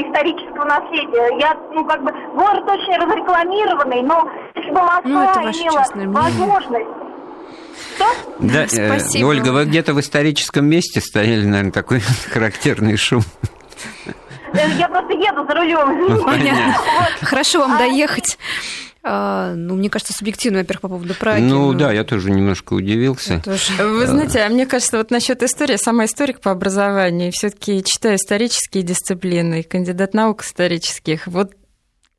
[0.48, 1.40] исторического наследия.
[1.40, 6.88] Я, ну, как бы, город очень разрекламированный, но если бы Москва ну, имела возможность
[7.96, 8.06] что?
[8.40, 9.26] Да, Спасибо.
[9.26, 12.00] Э, Ольга, вы где-то в историческом месте стояли, наверное, такой
[12.32, 13.24] характерный шум.
[14.54, 16.08] Э, я просто еду за рулем.
[16.10, 16.26] Ну,
[17.22, 18.38] Хорошо вам а доехать.
[19.10, 21.42] А, ну, мне кажется, субъективно, во-первых, по поводу Праги.
[21.42, 23.42] Ну, ну да, я тоже немножко удивился.
[23.44, 23.72] Тоже.
[23.82, 28.84] Вы знаете, а мне кажется, вот насчет истории, сама историк по образованию, все-таки читаю исторические
[28.84, 31.28] дисциплины, кандидат наук исторических.
[31.28, 31.54] Вот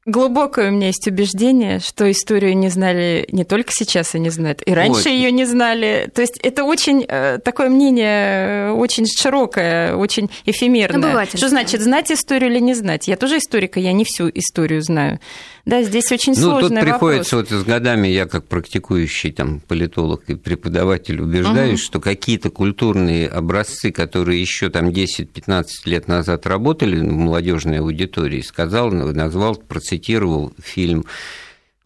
[0.09, 4.63] Глубокое у меня есть убеждение, что историю не знали не только сейчас и не знают,
[4.65, 5.11] и раньше вот.
[5.11, 6.11] ее не знали.
[6.15, 11.27] То есть это очень э, такое мнение очень широкое, очень эфемерное.
[11.27, 13.07] Что значит знать историю или не знать?
[13.07, 15.21] Я тоже историка, я не всю историю знаю.
[15.69, 17.53] Да, здесь очень ну, сложный тут приходится вопрос.
[17.53, 21.87] вот с годами, я как практикующий там политолог и преподаватель убеждаюсь, угу.
[21.87, 28.91] что какие-то культурные образцы, которые еще там 10-15 лет назад работали в молодежной аудитории, сказал,
[28.91, 31.05] назвал, процитировал фильм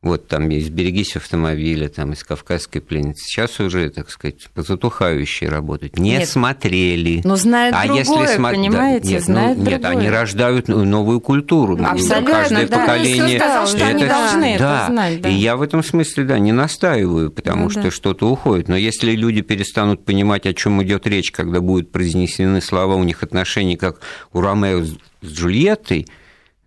[0.02, 3.24] вот там есть «Берегись автомобиля», там из «Кавказской пленницы».
[3.24, 5.96] Сейчас уже, так сказать, затухающие работают.
[5.96, 7.20] Не нет, смотрели.
[7.22, 8.50] Но знают а другое, если смо...
[8.50, 9.04] понимаете?
[9.04, 11.78] Да, нет, знают ну, нет, они рождают новую культуру.
[11.84, 12.78] Абсолютно, Каждое да.
[12.80, 13.38] поколение...
[13.38, 13.86] Сказал, что это...
[13.86, 14.74] они должны да.
[14.82, 15.20] это знать.
[15.20, 15.28] Да.
[15.28, 17.90] И я в этом смысле, да, не настаиваю, потому да, что да.
[17.92, 18.66] что-то уходит.
[18.66, 23.22] Но если люди перестанут понимать, о чем идет речь, когда будут произнесены слова, у них
[23.22, 24.00] отношения, как
[24.32, 26.08] у Ромео с Джульеттой,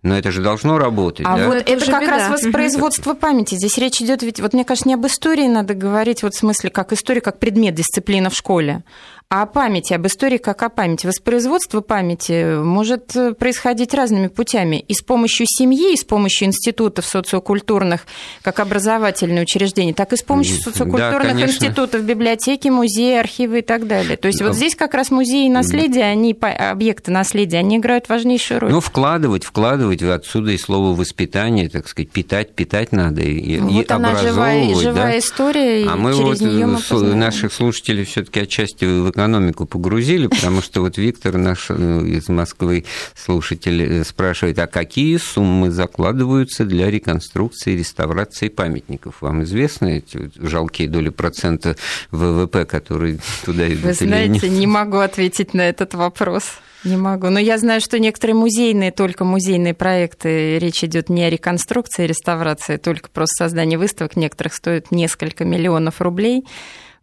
[0.06, 1.26] но это же должно работать.
[1.28, 1.46] А да?
[1.48, 2.10] вот это, это как беда.
[2.12, 3.56] раз воспроизводство памяти.
[3.56, 6.70] Здесь речь идет ведь, вот мне кажется, не об истории надо говорить, вот в смысле,
[6.70, 8.84] как история, как предмет дисциплины в школе,
[9.28, 11.06] а о памяти, об истории как о памяти.
[11.08, 14.84] Воспроизводство памяти может происходить разными путями.
[14.86, 18.02] И с помощью семьи, и с помощью институтов социокультурных,
[18.42, 23.88] как образовательные учреждения, так и с помощью социокультурных да, институтов, библиотеки, музеи, архивы и так
[23.88, 24.16] далее.
[24.16, 28.70] То есть вот здесь как раз музеи наследия, они, объекты наследия, они играют важнейшую роль.
[28.70, 33.92] Ну, вкладывать, вкладывать, отсюда и слово воспитание, так сказать, питать, питать надо и, вот и
[33.92, 35.18] она живая, живая да?
[35.18, 38.84] история, а мы вот мы наших слушателей все-таки отчасти
[39.16, 41.74] экономику погрузили, потому что вот Виктор, наш э,
[42.06, 49.22] из Москвы слушатель, э, спрашивает, а какие суммы закладываются для реконструкции и реставрации памятников?
[49.22, 51.76] Вам известны эти жалкие доли процента
[52.10, 53.84] ВВП, которые туда идут?
[53.84, 56.58] Вы знаете, не могу ответить на этот вопрос.
[56.84, 57.30] Не могу.
[57.30, 62.76] Но я знаю, что некоторые музейные, только музейные проекты, речь идет не о реконструкции, реставрации,
[62.76, 66.44] только просто создание выставок некоторых стоит несколько миллионов рублей.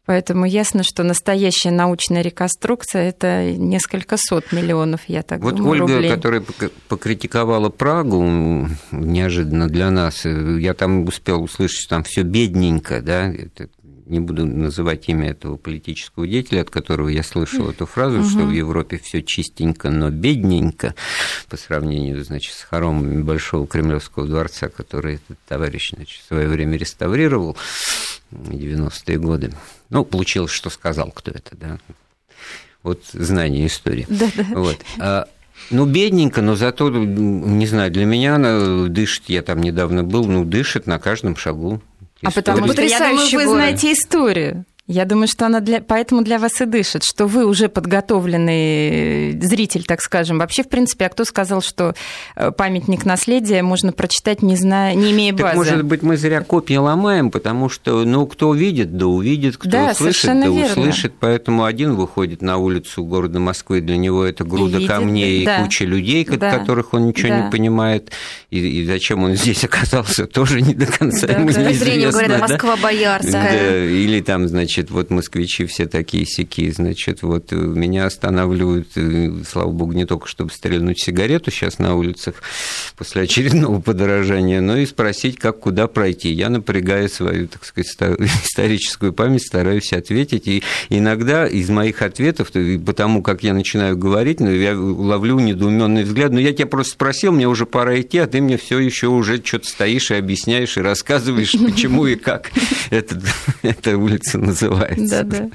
[0.06, 5.93] Поэтому ясно, что настоящая научная реконструкция– это несколько сот миллионов, я так вот думаю, Ольга,
[5.95, 6.12] рублей.
[6.12, 6.43] которая
[6.89, 8.22] покритиковала Прагу,
[8.91, 13.70] неожиданно для нас, я там успел услышать, что там все бедненько, да, это
[14.06, 18.30] не буду называть имя этого политического деятеля, от которого я слышал эту фразу, угу.
[18.30, 20.95] что в Европе все чистенько, но бедненько,
[21.49, 26.78] по сравнению, значит, с хоромами Большого Кремлевского дворца, который этот товарищ, значит, в свое время
[26.78, 27.58] реставрировал
[28.32, 29.54] в 90-е годы.
[29.89, 31.80] Ну, получилось, что сказал, кто это, да.
[32.82, 34.06] Вот знание истории.
[34.10, 34.45] Да, да.
[34.56, 34.78] Вот.
[34.99, 35.28] А,
[35.70, 40.43] ну, бедненько, но зато, не знаю, для меня она дышит, я там недавно был, ну,
[40.43, 41.82] дышит на каждом шагу.
[42.24, 44.65] А потому что, я думаю, вы знаете историю.
[44.86, 49.86] Я думаю, что она для, поэтому для вас и дышит, что вы уже подготовленный зритель,
[49.86, 50.39] так скажем.
[50.39, 51.95] Вообще, в принципе, а кто сказал, что
[52.36, 55.43] э, памятник наследия можно прочитать, не зная, не имея базы?
[55.43, 59.69] Так, может быть, мы зря копии ломаем, потому что, ну, кто увидит, да увидит, кто
[59.69, 60.81] да, услышит, да верно.
[60.81, 61.13] услышит.
[61.17, 65.59] Поэтому один выходит на улицу города Москвы, для него это груда видит, камней да.
[65.59, 66.59] и куча людей, да.
[66.59, 67.45] которых он ничего да.
[67.45, 68.11] не понимает.
[68.49, 71.63] И, и зачем он здесь оказался, тоже не до конца да, ему да.
[71.69, 72.11] неизвестно.
[72.11, 73.53] говорят, Москва боярская.
[73.53, 78.88] Да, или там, значит, значит, вот москвичи все такие сики, значит, вот меня останавливают,
[79.47, 82.41] слава богу, не только чтобы стрельнуть сигарету сейчас на улицах
[82.97, 86.32] после очередного подорожания, но и спросить, как куда пройти.
[86.32, 87.88] Я напрягаю свою, так сказать,
[88.45, 92.51] историческую память, стараюсь ответить, и иногда из моих ответов,
[92.84, 96.93] потому как я начинаю говорить, ну, я ловлю недоуменный взгляд, но «Ну, я тебя просто
[96.93, 100.78] спросил, мне уже пора идти, а ты мне все еще уже что-то стоишь и объясняешь,
[100.78, 102.49] и рассказываешь, почему и как
[103.61, 105.24] эта улица называется называется.
[105.24, 105.49] Да, да.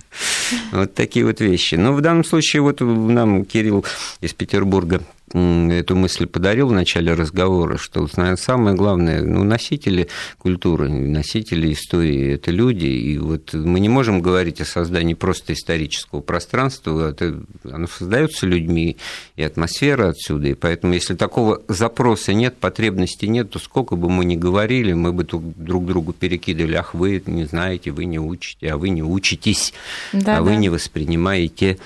[0.72, 1.74] Вот такие вот вещи.
[1.74, 3.84] Но в данном случае вот нам Кирилл
[4.20, 5.02] из Петербурга
[5.32, 10.08] эту мысль подарил в начале разговора, что, самое главное, ну, носители
[10.38, 16.20] культуры, носители истории– это люди, и вот мы не можем говорить о создании просто исторического
[16.20, 18.96] пространства, это, оно создается людьми,
[19.36, 24.24] и атмосфера отсюда, и поэтому, если такого запроса нет, потребности нет, то сколько бы мы
[24.24, 28.76] ни говорили, мы бы друг другу перекидывали, ах, вы не знаете, вы не учите, а
[28.76, 29.72] вы не учитесь,
[30.12, 30.42] да, а да.
[30.42, 31.78] вы не воспринимаете.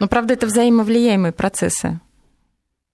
[0.00, 2.00] Но, правда, это взаимовлияемые процессы.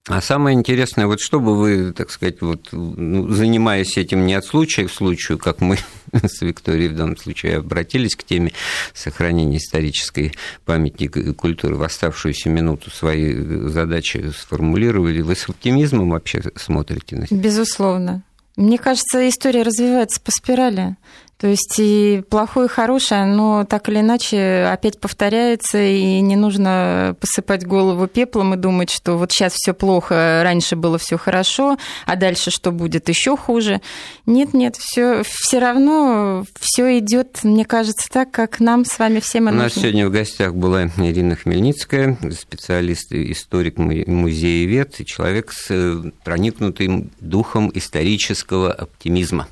[0.07, 4.45] А самое интересное, вот что бы вы, так сказать, вот, ну, занимаясь этим не от
[4.45, 5.77] случая к случаю, как мы
[6.11, 8.53] с Викторией в данном случае обратились к теме
[8.93, 10.33] сохранения исторической
[10.65, 13.35] памяти и культуры, в оставшуюся минуту свои
[13.67, 17.35] задачи сформулировали, вы с оптимизмом вообще смотрите на это?
[17.35, 18.23] Безусловно.
[18.55, 20.97] Мне кажется, история развивается по спирали.
[21.39, 27.15] То есть и плохое, и хорошее, оно так или иначе опять повторяется, и не нужно
[27.17, 32.17] посыпать голову пеплом и думать, что вот сейчас все плохо, раньше было все хорошо, а
[32.17, 33.79] дальше что будет еще хуже.
[34.25, 39.47] Нет, нет, все все равно все идет, мне кажется, так, как нам с вами всем
[39.47, 45.53] и У нас сегодня в гостях была Ирина Хмельницкая, специалист, историк музея ВЕД, и человек
[45.53, 49.47] с э, проникнутым духом исторического оптимизма.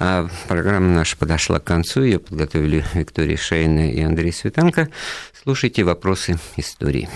[0.00, 2.02] А программа наша подошла к концу.
[2.02, 4.90] Ее подготовили Виктория Шейна и Андрей Светенко.
[5.42, 7.08] Слушайте вопросы истории.